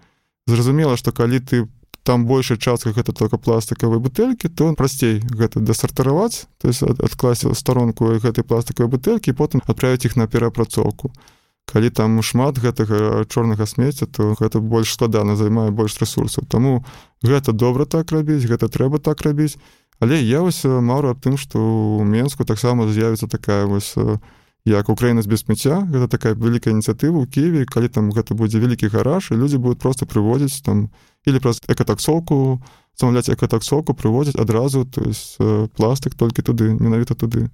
зразумела 0.51 0.97
што 0.97 1.15
калі 1.15 1.39
ты 1.39 1.69
там 2.03 2.27
большая 2.27 2.59
частка 2.59 2.91
гэта 2.91 3.13
только 3.13 3.39
пластикавай 3.39 4.03
бутэлькі 4.03 4.49
то 4.49 4.75
прасцей 4.75 5.21
гэта 5.21 5.61
дасартараваць 5.61 6.51
то 6.59 6.69
есть 6.69 6.83
адкласці 6.83 7.55
старонку 7.55 8.19
гэтай 8.19 8.43
пластикавай 8.43 8.91
бутэлькі 8.91 9.33
потым 9.33 9.63
адправіць 9.63 10.11
іх 10.11 10.17
на 10.17 10.27
перапрацоўку 10.27 11.15
калі 11.69 11.91
там 11.93 12.17
шмат 12.25 12.57
гэтага 12.57 13.29
чорнага 13.29 13.69
смецця 13.69 14.09
то 14.09 14.33
гэта 14.41 14.61
больш 14.65 14.97
складана 14.97 15.37
займае 15.37 15.71
больш 15.71 16.01
ресурсаў 16.01 16.49
Таму 16.49 16.85
гэта 17.23 17.53
добра 17.53 17.85
так 17.85 18.13
рабіць 18.13 18.49
гэта 18.49 18.73
трэба 18.73 18.99
так 18.99 19.21
рабіць. 19.23 19.61
Але 20.01 20.23
я 20.23 20.41
вось 20.41 20.65
мару 20.65 21.13
аб 21.13 21.21
тым 21.21 21.37
што 21.37 21.61
ў 21.61 22.09
менску 22.09 22.49
таксама 22.49 22.89
з'явіцца 22.89 23.29
такая 23.29 23.67
вось 23.67 23.95
як 24.65 24.89
Украіна 24.89 25.23
без 25.27 25.45
смецця 25.45 25.85
гэта 25.93 26.09
такая 26.09 26.35
вялікая 26.35 26.73
ініцыятыва 26.73 27.21
ў 27.21 27.27
Киеве 27.29 27.65
калі 27.67 27.89
там 27.89 28.11
гэта 28.17 28.35
будзе 28.35 28.61
вялікі 28.61 28.89
гараж 28.89 29.33
і 29.33 29.41
людзі 29.41 29.61
будуць 29.61 29.81
просто 29.81 30.07
прыводзіць 30.07 30.65
там 30.65 30.89
или 31.27 31.41
праз 31.41 31.61
экатаксоўку 31.69 32.61
замаўляць 32.99 33.31
экатаксоўку 33.31 33.95
прыводзіць 33.95 34.41
адразу 34.41 34.85
то 34.85 35.05
есть 35.05 35.37
э, 35.39 35.69
пластык 35.77 36.15
толькі 36.15 36.43
туды 36.43 36.75
менавіта 36.75 37.15
туды. 37.15 37.51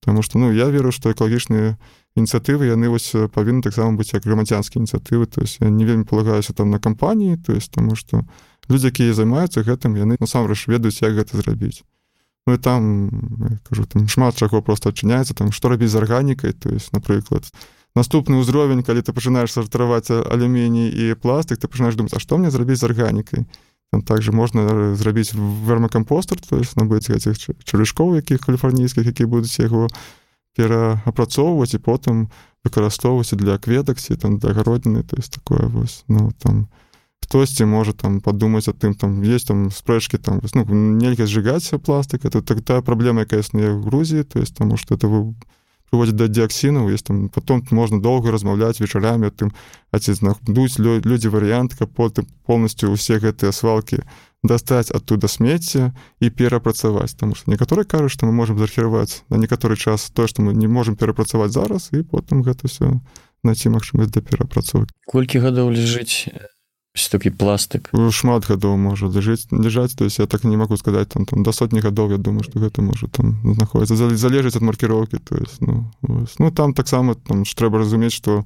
Таму 0.00 0.22
что 0.22 0.38
ну 0.38 0.52
я 0.52 0.68
веру 0.68 0.92
што 0.92 1.12
экалагічныя 1.12 1.76
ініцыятывы 2.16 2.66
яны 2.66 2.90
вось 2.90 3.14
павінны 3.34 3.62
таксама 3.62 3.94
быць 3.96 4.12
як 4.12 4.26
грамадзянскія 4.26 4.82
ініцыятывы. 4.82 5.26
То 5.26 5.42
есть 5.42 5.60
не 5.60 5.84
вельмі 5.84 6.04
палагаюся 6.04 6.52
там 6.52 6.70
на 6.70 6.78
кампаніі 6.78 7.36
то 7.36 7.52
есть 7.52 7.70
таму 7.70 7.94
что 7.96 8.26
людзі 8.68 8.90
якія 8.90 9.14
займаюцца 9.14 9.62
гэтым 9.62 9.96
яны 9.96 10.16
насамрэч 10.20 10.66
ведаюць 10.66 11.02
як 11.02 11.14
гэта 11.14 11.36
зрабіць. 11.38 11.84
Ну 12.46 12.54
і 12.54 12.58
там 12.58 13.60
кажу 13.68 13.84
там 13.84 14.08
шмат 14.08 14.36
чаго 14.36 14.62
просто 14.62 14.90
адчыняецца 14.90 15.34
там 15.34 15.52
што 15.52 15.68
рабіць 15.68 15.90
з 15.90 16.02
арганікай 16.02 16.52
то 16.52 16.70
есть 16.70 16.92
напрыклад 16.92 17.46
наступны 17.94 18.38
ўзровень 18.42 18.82
калі 18.82 19.02
ты 19.02 19.12
пачынаеш 19.12 19.52
сартраваць 19.52 20.10
алюміній 20.10 20.90
і 20.90 21.14
пластык 21.14 21.58
ты 21.58 21.68
пачынаеш 21.68 21.94
думаць 21.94 22.14
А 22.14 22.18
што 22.18 22.38
мне 22.38 22.50
зрабіць 22.50 22.80
з 22.80 22.90
арганікай? 22.90 23.46
Там 23.92 24.02
также 24.02 24.32
можна 24.32 24.94
зрабіць 24.94 25.34
вермакампостер 25.34 26.38
то 26.40 26.58
есть 26.58 26.76
набыць 26.76 27.10
гэтых 27.10 27.38
чалюшкоў 27.62 28.16
якіх 28.18 28.40
каліфарнійскіх 28.40 29.06
які 29.06 29.26
будуць 29.26 29.58
яго 29.58 29.86
пераапрацоўваць 30.56 31.74
і 31.74 31.78
потым 31.78 32.28
выкарыстоўваць 32.64 33.34
для 33.36 33.58
кветаксі 33.58 34.16
там 34.16 34.38
для 34.38 34.52
гародніны 34.52 35.02
то 35.02 35.16
есть 35.16 35.32
такое 35.32 35.66
вось 35.66 36.04
ну 36.08 36.32
там 36.38 36.68
хтосьці 37.22 37.64
можа 37.64 37.92
там 37.92 38.20
подумаць 38.20 38.68
о 38.68 38.72
тым 38.72 38.94
там 38.94 39.22
есть 39.22 39.48
там 39.48 39.70
спрэчки 39.70 40.18
там 40.18 40.40
ну, 40.54 40.64
нельга 40.74 41.26
сжигаць 41.26 41.70
пластик 41.84 42.24
это 42.24 42.42
такая 42.42 42.82
праблема 42.82 43.22
якая 43.22 43.40
існуе 43.40 43.70
в 43.70 43.84
Грузіі 43.84 44.24
то 44.24 44.40
есть 44.40 44.56
тому 44.56 44.76
что 44.76 44.94
это 44.94 45.06
вы 45.06 45.34
прыводзіць 45.90 46.16
да 46.16 46.26
дыаксінаў 46.26 46.90
есть 46.90 47.06
там 47.06 47.28
потом 47.28 47.62
можна 47.70 48.00
доўга 48.00 48.30
размаўляць 48.30 48.80
вечарамі 48.80 49.30
тым 49.30 49.52
а 49.90 49.98
ці 49.98 50.14
знахдуць 50.14 50.78
людзі 50.78 51.28
варыянт 51.28 51.74
каб 51.74 51.90
потым 51.94 52.26
полностью 52.46 52.90
усе 52.90 53.18
гэтыя 53.18 53.52
свалки 53.52 54.02
дастаць 54.42 54.90
оттуда 54.90 55.28
смецця 55.28 55.92
і 56.20 56.30
перапрацаваць 56.30 57.14
тому 57.14 57.34
что 57.34 57.50
некаторы 57.50 57.84
кажуць 57.84 58.12
что 58.12 58.26
мы 58.26 58.32
можем 58.32 58.58
зархіраваць 58.58 59.22
на 59.28 59.36
некаторы 59.36 59.76
час 59.76 60.10
то 60.10 60.26
что 60.26 60.42
мы 60.42 60.54
не 60.54 60.66
можем 60.66 60.96
перапрацаваць 60.96 61.52
зараз 61.52 61.90
і 61.92 62.02
потым 62.02 62.42
гэта 62.42 62.68
все 62.68 63.00
найти 63.44 63.68
магчымасць 63.68 64.10
да 64.10 64.20
перапрацоўкі 64.20 64.92
колькі 65.06 65.44
гадоў 65.44 65.70
лежыць 65.76 66.30
такі 67.10 67.30
пластык 67.30 67.90
ну, 67.92 68.10
шмат 68.10 68.48
гадоў 68.48 68.76
можа 68.80 69.12
дажыць 69.12 69.52
ляжаць 69.52 69.94
то 69.94 70.04
есть 70.04 70.18
я 70.18 70.26
так 70.26 70.44
не 70.44 70.56
могу 70.56 70.76
сказать 70.76 71.08
там 71.08 71.26
там 71.26 71.42
до 71.42 71.52
сотні 71.52 71.80
гадоў 71.80 72.10
я 72.10 72.18
думаю 72.18 72.44
что 72.44 72.60
гэта 72.60 72.80
можа 72.82 73.08
там 73.12 73.36
знаходіцца 73.44 74.16
залежыць 74.16 74.56
ад 74.56 74.62
маркіроўкі 74.62 75.20
то 75.20 75.36
есть 75.36 75.60
ну, 75.60 75.92
вось. 76.00 76.38
ну 76.38 76.50
там 76.50 76.72
таксама 76.72 77.14
там 77.14 77.44
ж 77.44 77.54
трэба 77.54 77.78
разумець 77.78 78.16
что 78.16 78.44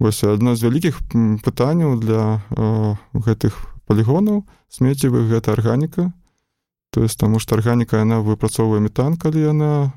вось 0.00 0.24
адно 0.24 0.56
з 0.56 0.64
вялікіх 0.64 1.00
пытанняў 1.44 2.00
для 2.00 2.40
э, 2.50 2.96
гэтых 3.12 3.73
полігонаў 3.86 4.44
смецевых 4.68 5.28
гэта 5.28 5.52
арганіка. 5.52 6.12
То 6.90 7.02
есть 7.02 7.18
таму 7.18 7.38
что 7.38 7.56
арганіка 7.56 7.98
яна 7.98 8.20
выпрацоўвае 8.22 8.80
метан 8.80 9.16
калі 9.16 9.40
яна 9.42 9.92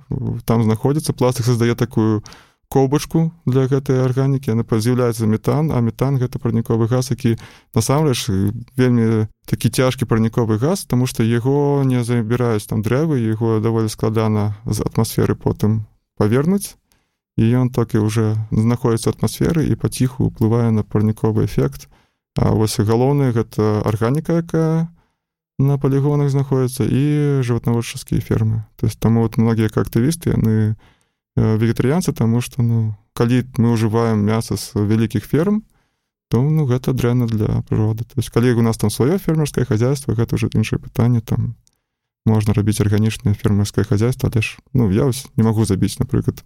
там 0.46 0.64
знаходзіцца. 0.64 1.14
Пластык 1.14 1.46
создае 1.46 1.76
такую 1.76 2.24
коўбачку 2.70 3.32
для 3.46 3.68
гэтай 3.68 4.04
арганікі 4.04 4.52
яна 4.52 4.66
з'яўляецца 4.68 5.28
метан 5.30 5.72
а 5.72 5.80
метан 5.80 6.18
гэта 6.18 6.40
парніковы 6.40 6.88
газ 6.92 7.12
які 7.12 7.38
насамрэч 7.76 8.28
вельмі 8.76 9.28
такі 9.46 9.70
цяжкі 9.70 10.10
парніковы 10.10 10.58
газ 10.58 10.84
тому 10.84 11.08
что 11.08 11.24
яго 11.24 11.84
не 11.86 12.04
забіраюць 12.04 12.68
там 12.68 12.84
дрэвы 12.84 13.24
яго 13.24 13.60
даволі 13.64 13.88
складана 13.88 14.58
з 14.66 14.82
атмасферы 14.84 15.36
потым 15.36 15.86
павернуць. 16.18 16.76
І 17.38 17.46
ён 17.54 17.70
так 17.70 17.94
і 17.94 18.02
уже 18.02 18.36
знаходіцца 18.50 19.14
атмасферы 19.14 19.70
і 19.70 19.78
паціху 19.78 20.26
уплывае 20.26 20.74
на 20.74 20.82
парніковы 20.82 21.46
эфект. 21.46 21.86
А 21.86 22.07
вось 22.38 22.80
галоўная 22.80 23.34
гэта 23.34 23.82
арганіка 23.86 24.42
якая 24.46 24.88
на 25.60 25.78
палігонах 25.82 26.30
знаходіцца 26.30 26.86
і 26.86 27.42
жыватнаводчаскія 27.42 28.22
фермы. 28.22 28.66
То 28.78 28.86
есть 28.86 29.00
таму 29.00 29.26
вот 29.26 29.38
многія 29.38 29.68
актывісты 29.74 30.38
яны 30.38 30.54
не 30.54 30.76
вегетарыянцы 31.38 32.14
тому 32.14 32.42
что 32.42 32.62
ну 32.62 32.98
калі 33.14 33.46
мы 33.58 33.78
ўжываем 33.78 34.26
мяса 34.26 34.58
з 34.58 34.74
вялікіх 34.74 35.26
ферм 35.26 35.64
то 36.30 36.42
ну 36.42 36.66
гэта 36.66 36.92
дрэнна 36.92 37.28
для 37.28 37.62
прыроды. 37.70 38.04
То 38.04 38.18
есть 38.18 38.30
калі 38.30 38.54
у 38.58 38.62
нас 38.62 38.78
там 38.78 38.90
сваё 38.90 39.18
фермерское 39.18 39.64
хозяйство 39.64 40.14
гэта 40.14 40.36
уже 40.36 40.50
іншае 40.54 40.80
пытанне 40.80 41.22
там 41.22 41.56
можна 42.26 42.54
рабіць 42.54 42.82
арганічнае 42.82 43.36
фермерское 43.36 43.86
хозяйство 43.86 44.30
але 44.34 44.42
ж 44.42 44.58
ну 44.74 44.90
я 44.92 45.12
не 45.38 45.44
могу 45.44 45.66
забіць 45.66 46.00
напрыклад 46.00 46.44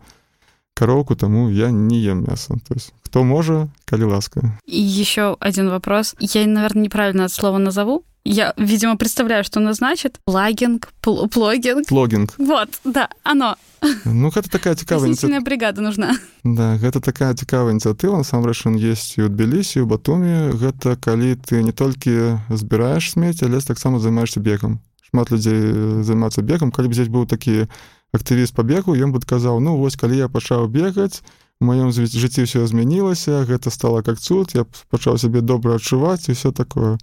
коровку 0.75 1.15
тому 1.15 1.49
я 1.49 1.71
не 1.71 1.99
ем 1.99 2.25
мясо 2.27 2.55
то 2.67 2.73
есть 2.73 2.93
кто 3.03 3.23
можа 3.23 3.67
калі 3.85 4.03
ласка 4.03 4.59
и 4.65 4.79
еще 4.79 5.37
один 5.39 5.69
вопрос 5.69 6.15
я 6.19 6.45
наверное 6.47 6.83
неправильно 6.83 7.25
от 7.25 7.31
слова 7.31 7.57
назову 7.57 8.03
Я, 8.23 8.53
видимо, 8.57 8.97
представляю, 8.97 9.43
что 9.43 9.59
оно 9.59 9.73
значит. 9.73 10.19
Плагинг, 10.25 10.89
пл 11.01 11.27
плогинг. 11.27 11.87
Плогинг. 11.87 12.35
Вот, 12.37 12.69
да, 12.83 13.09
оно. 13.23 13.57
Ну, 14.05 14.29
гэта 14.29 14.47
такая 14.49 14.75
цікавая 14.75 15.09
ініцыятыва. 15.09 15.41
бригада 15.41 15.81
нужна. 15.81 16.13
Да, 16.43 16.77
гэта 16.77 17.01
такая 17.01 17.33
цікавая 17.33 17.73
ініцыятыва, 17.73 18.21
насамрэч 18.21 18.69
ён 18.69 18.77
ёсць 18.77 19.17
і 19.17 19.25
ў 19.25 19.29
Тбілісі, 19.33 19.81
у 19.81 19.89
Батуме. 19.89 20.53
Гэта 20.53 21.01
калі 21.01 21.33
ты 21.41 21.65
не 21.65 21.73
толькі 21.73 22.37
збіраеш 22.53 23.17
смець, 23.17 23.41
але 23.41 23.57
таксама 23.57 23.97
займаешься 23.97 24.39
бегам. 24.39 24.85
Шмат 25.09 25.33
людзей 25.33 26.05
займацца 26.05 26.45
бегам, 26.45 26.69
калі 26.69 26.87
б 26.89 26.93
здесь 26.93 27.09
быў 27.09 27.25
такі 27.25 27.65
актывіст 28.13 28.55
пабегу 28.55 28.95
ён 28.95 29.11
бы 29.15 29.21
казаў 29.23 29.59
ну 29.59 29.77
вось 29.77 29.95
калі 29.95 30.17
я 30.17 30.27
пачаў 30.27 30.67
бегаць 30.67 31.23
маём 31.61 31.91
жыцці 31.93 32.43
ўсё 32.43 32.65
змянілася 32.67 33.45
гэта 33.45 33.69
стало 33.69 34.01
как 34.01 34.19
цуд 34.19 34.55
я 34.57 34.65
пачаў 34.89 35.17
сябе 35.21 35.41
добра 35.41 35.77
адчуваць 35.77 36.27
і 36.27 36.35
все 36.35 36.51
такое 36.51 36.97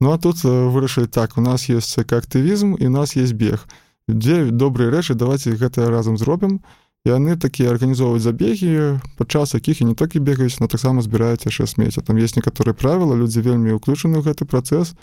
ну 0.00 0.12
а 0.12 0.18
тут 0.18 0.44
вырашылі 0.44 1.06
так 1.06 1.38
у 1.38 1.40
нас 1.40 1.68
есть 1.68 1.98
актывізм 1.98 2.76
і 2.78 2.86
у 2.86 2.90
нас 2.90 3.16
есть 3.16 3.34
бег. 3.34 3.66
Дзе 4.08 4.50
добрыя 4.50 4.90
рэчы 4.90 5.14
давайте 5.14 5.54
гэта 5.54 5.88
разам 5.90 6.18
зробім 6.18 6.60
яны 7.06 7.38
такія 7.38 7.70
арганізоўваюць 7.70 8.22
забегі 8.22 9.00
падчас 9.18 9.54
якіх 9.54 9.80
і 9.80 9.90
не 9.90 9.94
толькі 9.94 10.22
бегаюць 10.22 10.60
но 10.60 10.66
таксама 10.66 11.02
збіраюць 11.02 11.46
яшчэ 11.46 11.66
смецця. 11.66 12.02
Там 12.02 12.18
есть 12.18 12.36
некаторыя 12.36 12.74
правілы 12.74 13.16
людзі 13.16 13.40
вельмі 13.40 13.78
ўключаны 13.78 14.18
ў 14.18 14.26
гэты 14.26 14.44
працэс 14.44 14.94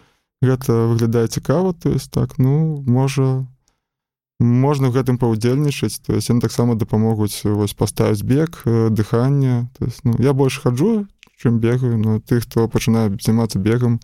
гэта 0.43 0.87
выглядае 0.91 1.27
цікава 1.27 1.73
то 1.73 1.89
есть 1.89 2.11
так 2.11 2.37
ну 2.37 2.83
можа 2.85 3.47
можна 4.39 4.87
ў 4.87 4.95
гэтым 4.95 5.19
паўдзельнічаць 5.19 5.99
то 6.07 6.15
есть 6.15 6.31
яны 6.31 6.39
таксама 6.39 6.79
дапамогуць 6.79 7.43
вось 7.43 7.75
паставіць 7.75 8.23
бег 8.23 8.63
дыханне 8.65 9.67
то 9.77 9.85
есть 9.85 10.01
ну 10.07 10.15
я 10.19 10.33
больш 10.33 10.59
хаджу 10.63 11.07
чым 11.35 11.59
бегаю 11.59 11.99
но 11.99 12.19
ты 12.19 12.39
хто 12.39 12.67
пачынае 12.71 13.11
займацца 13.19 13.59
бегам 13.59 13.99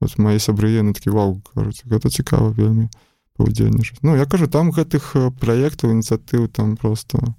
вот 0.00 0.16
мои 0.18 0.38
сябры 0.38 0.76
яны 0.76 0.92
такі 0.92 1.10
вау 1.16 1.40
кажуць 1.54 1.82
гэта 1.88 2.12
цікава 2.12 2.52
вельмі 2.52 2.92
паўдзельнічаць 3.40 4.04
ну 4.04 4.14
я 4.14 4.28
кажу 4.28 4.46
там 4.46 4.70
гэтых 4.70 5.16
праектаў 5.40 5.96
ініцыятыў 5.96 6.48
там 6.52 6.76
просто 6.76 7.34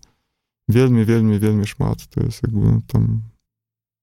вельмі 0.67 1.05
вельмі 1.05 1.37
вельмі 1.37 1.69
шмат 1.69 2.01
то 2.09 2.21
есть 2.25 2.41
як 2.41 2.51
бы 2.51 2.81
там 2.89 3.29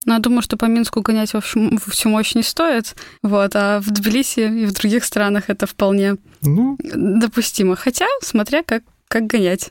Но 0.07 0.15
я 0.15 0.21
думаю, 0.21 0.43
что 0.43 0.57
по 0.57 0.65
Минску 0.67 1.03
гонять 1.03 1.35
во 1.35 1.41
всю, 1.41 1.69
во 1.71 1.91
всю 1.91 2.09
мощь 2.09 2.35
не 2.35 2.43
стоит. 2.43 2.97
Вот, 3.23 3.55
а 3.55 3.81
в 3.81 3.91
Тбилиси 3.91 4.63
и 4.63 4.67
в 4.67 4.73
других 4.73 5.05
странах 5.05 5.45
это 5.51 5.67
вполне 5.67 6.17
ну, 6.43 6.79
допустимо. 6.81 7.77
Хотя, 7.77 8.07
смотря 8.23 8.63
как, 8.63 8.83
как 9.09 9.27
гонять. 9.27 9.71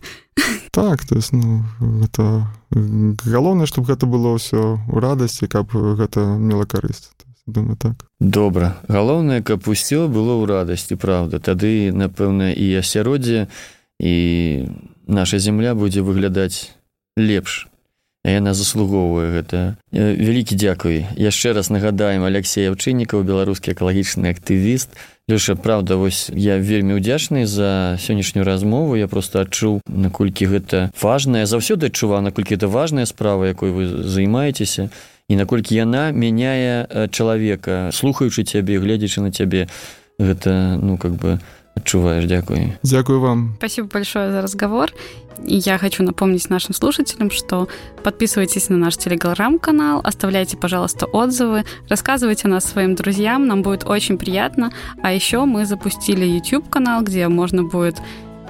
Так, 0.71 1.05
то 1.05 1.15
есть, 1.15 1.31
ну, 1.31 1.63
это... 2.03 2.47
Галоўнае, 2.71 3.67
чтобы 3.67 3.88
гэта 3.88 4.05
было 4.05 4.36
ўсё 4.36 4.75
ў 4.91 4.99
радасці, 4.99 5.47
каб 5.47 5.71
гэта 5.71 6.19
мела 6.36 6.65
карысць. 6.65 7.15
думаю 7.47 7.77
так. 7.77 7.93
Добра. 8.19 8.81
Галоўнае, 8.88 9.41
каб 9.41 9.67
усё 9.67 10.07
было 10.07 10.36
ў 10.41 10.45
радасці, 10.45 10.95
правда. 10.95 11.39
Тады, 11.39 11.93
напэўна, 11.93 12.51
і 12.51 12.65
асяроддзе, 12.81 13.47
і 14.01 14.13
наша 15.07 15.39
земля 15.39 15.75
будзе 15.75 16.01
выглядаць 16.01 16.73
лепш 17.15 17.67
яна 18.32 18.53
заслугоўвае 18.57 19.30
гэта. 19.32 19.78
Вялікі 19.93 20.57
дзякуй. 20.57 21.05
Яшчэ 21.13 21.53
раз 21.53 21.69
нагадаем 21.69 22.26
алексей 22.26 22.65
аўчыннікаў 22.73 23.21
беларускі 23.21 23.78
экалагічны 23.78 24.34
актывіст. 24.34 24.89
Лёша 25.30 25.55
правда 25.55 25.97
вось 25.97 26.30
я 26.34 26.57
вельмі 26.57 26.97
ўдзячны 26.97 27.45
за 27.45 27.97
сённяшнюю 28.01 28.45
размову. 28.45 28.97
Я 28.97 29.07
просто 29.07 29.45
адчуў 29.45 29.82
наколькі 29.86 30.49
гэта 30.49 30.89
важная 31.01 31.45
заўсёды 31.45 31.93
адчуваў 31.93 32.21
наколькі 32.21 32.57
это 32.57 32.67
важная 32.67 33.05
справа 33.05 33.45
якой 33.45 33.71
вы 33.71 33.86
займаецеся 34.05 34.89
і 35.30 35.34
наколькі 35.36 35.78
яна 35.78 36.09
мяняе 36.09 37.09
чалавека. 37.09 37.89
Слухаючы 37.93 38.45
цябе 38.45 38.78
гледзячы 38.78 39.21
на 39.21 39.32
цябе 39.32 39.69
гэта 40.17 40.78
ну 40.82 40.97
как 40.97 41.13
бы 41.17 41.39
адчуваеш 41.76 42.26
дзякуй 42.26 42.73
дзякую 42.84 43.19
вам. 43.19 43.55
Спасибо 43.57 43.88
большое 43.88 44.32
за 44.32 44.41
разговор. 44.41 44.91
И 45.43 45.57
я 45.57 45.78
хочу 45.78 46.03
напомнить 46.03 46.49
нашим 46.49 46.73
слушателям 46.73 47.30
что 47.30 47.67
подписывайтесь 48.03 48.69
на 48.69 48.78
наш 48.78 48.97
телеграм-канал 48.97 50.01
оставляйте 50.03 50.57
пожалуйста 50.57 51.05
отзывы 51.05 51.65
рассказывайте 51.89 52.47
нас 52.47 52.65
своим 52.65 52.95
друзьям 52.95 53.47
нам 53.47 53.61
будет 53.61 53.84
очень 53.86 54.17
приятно. 54.17 54.71
А 55.03 55.11
еще 55.11 55.45
мы 55.45 55.65
запустили 55.65 56.26
youtube 56.26 56.69
канал 56.69 57.03
где 57.03 57.28
можно 57.28 57.63
будет 57.63 57.97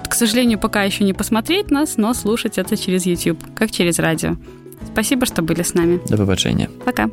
к 0.07 0.13
сожалению 0.13 0.59
пока 0.59 0.83
еще 0.83 1.03
не 1.03 1.13
посмотреть 1.13 1.71
нас 1.71 1.97
но 1.97 2.13
слушать 2.13 2.57
это 2.57 2.77
через 2.77 3.05
youtube 3.05 3.39
как 3.55 3.71
через 3.71 3.99
радио. 3.99 4.37
Спасибо 4.91 5.25
что 5.25 5.41
были 5.41 5.63
с 5.63 5.73
нами. 5.73 5.99
До 6.07 6.17
побачення 6.17 6.69
пока 6.85 7.09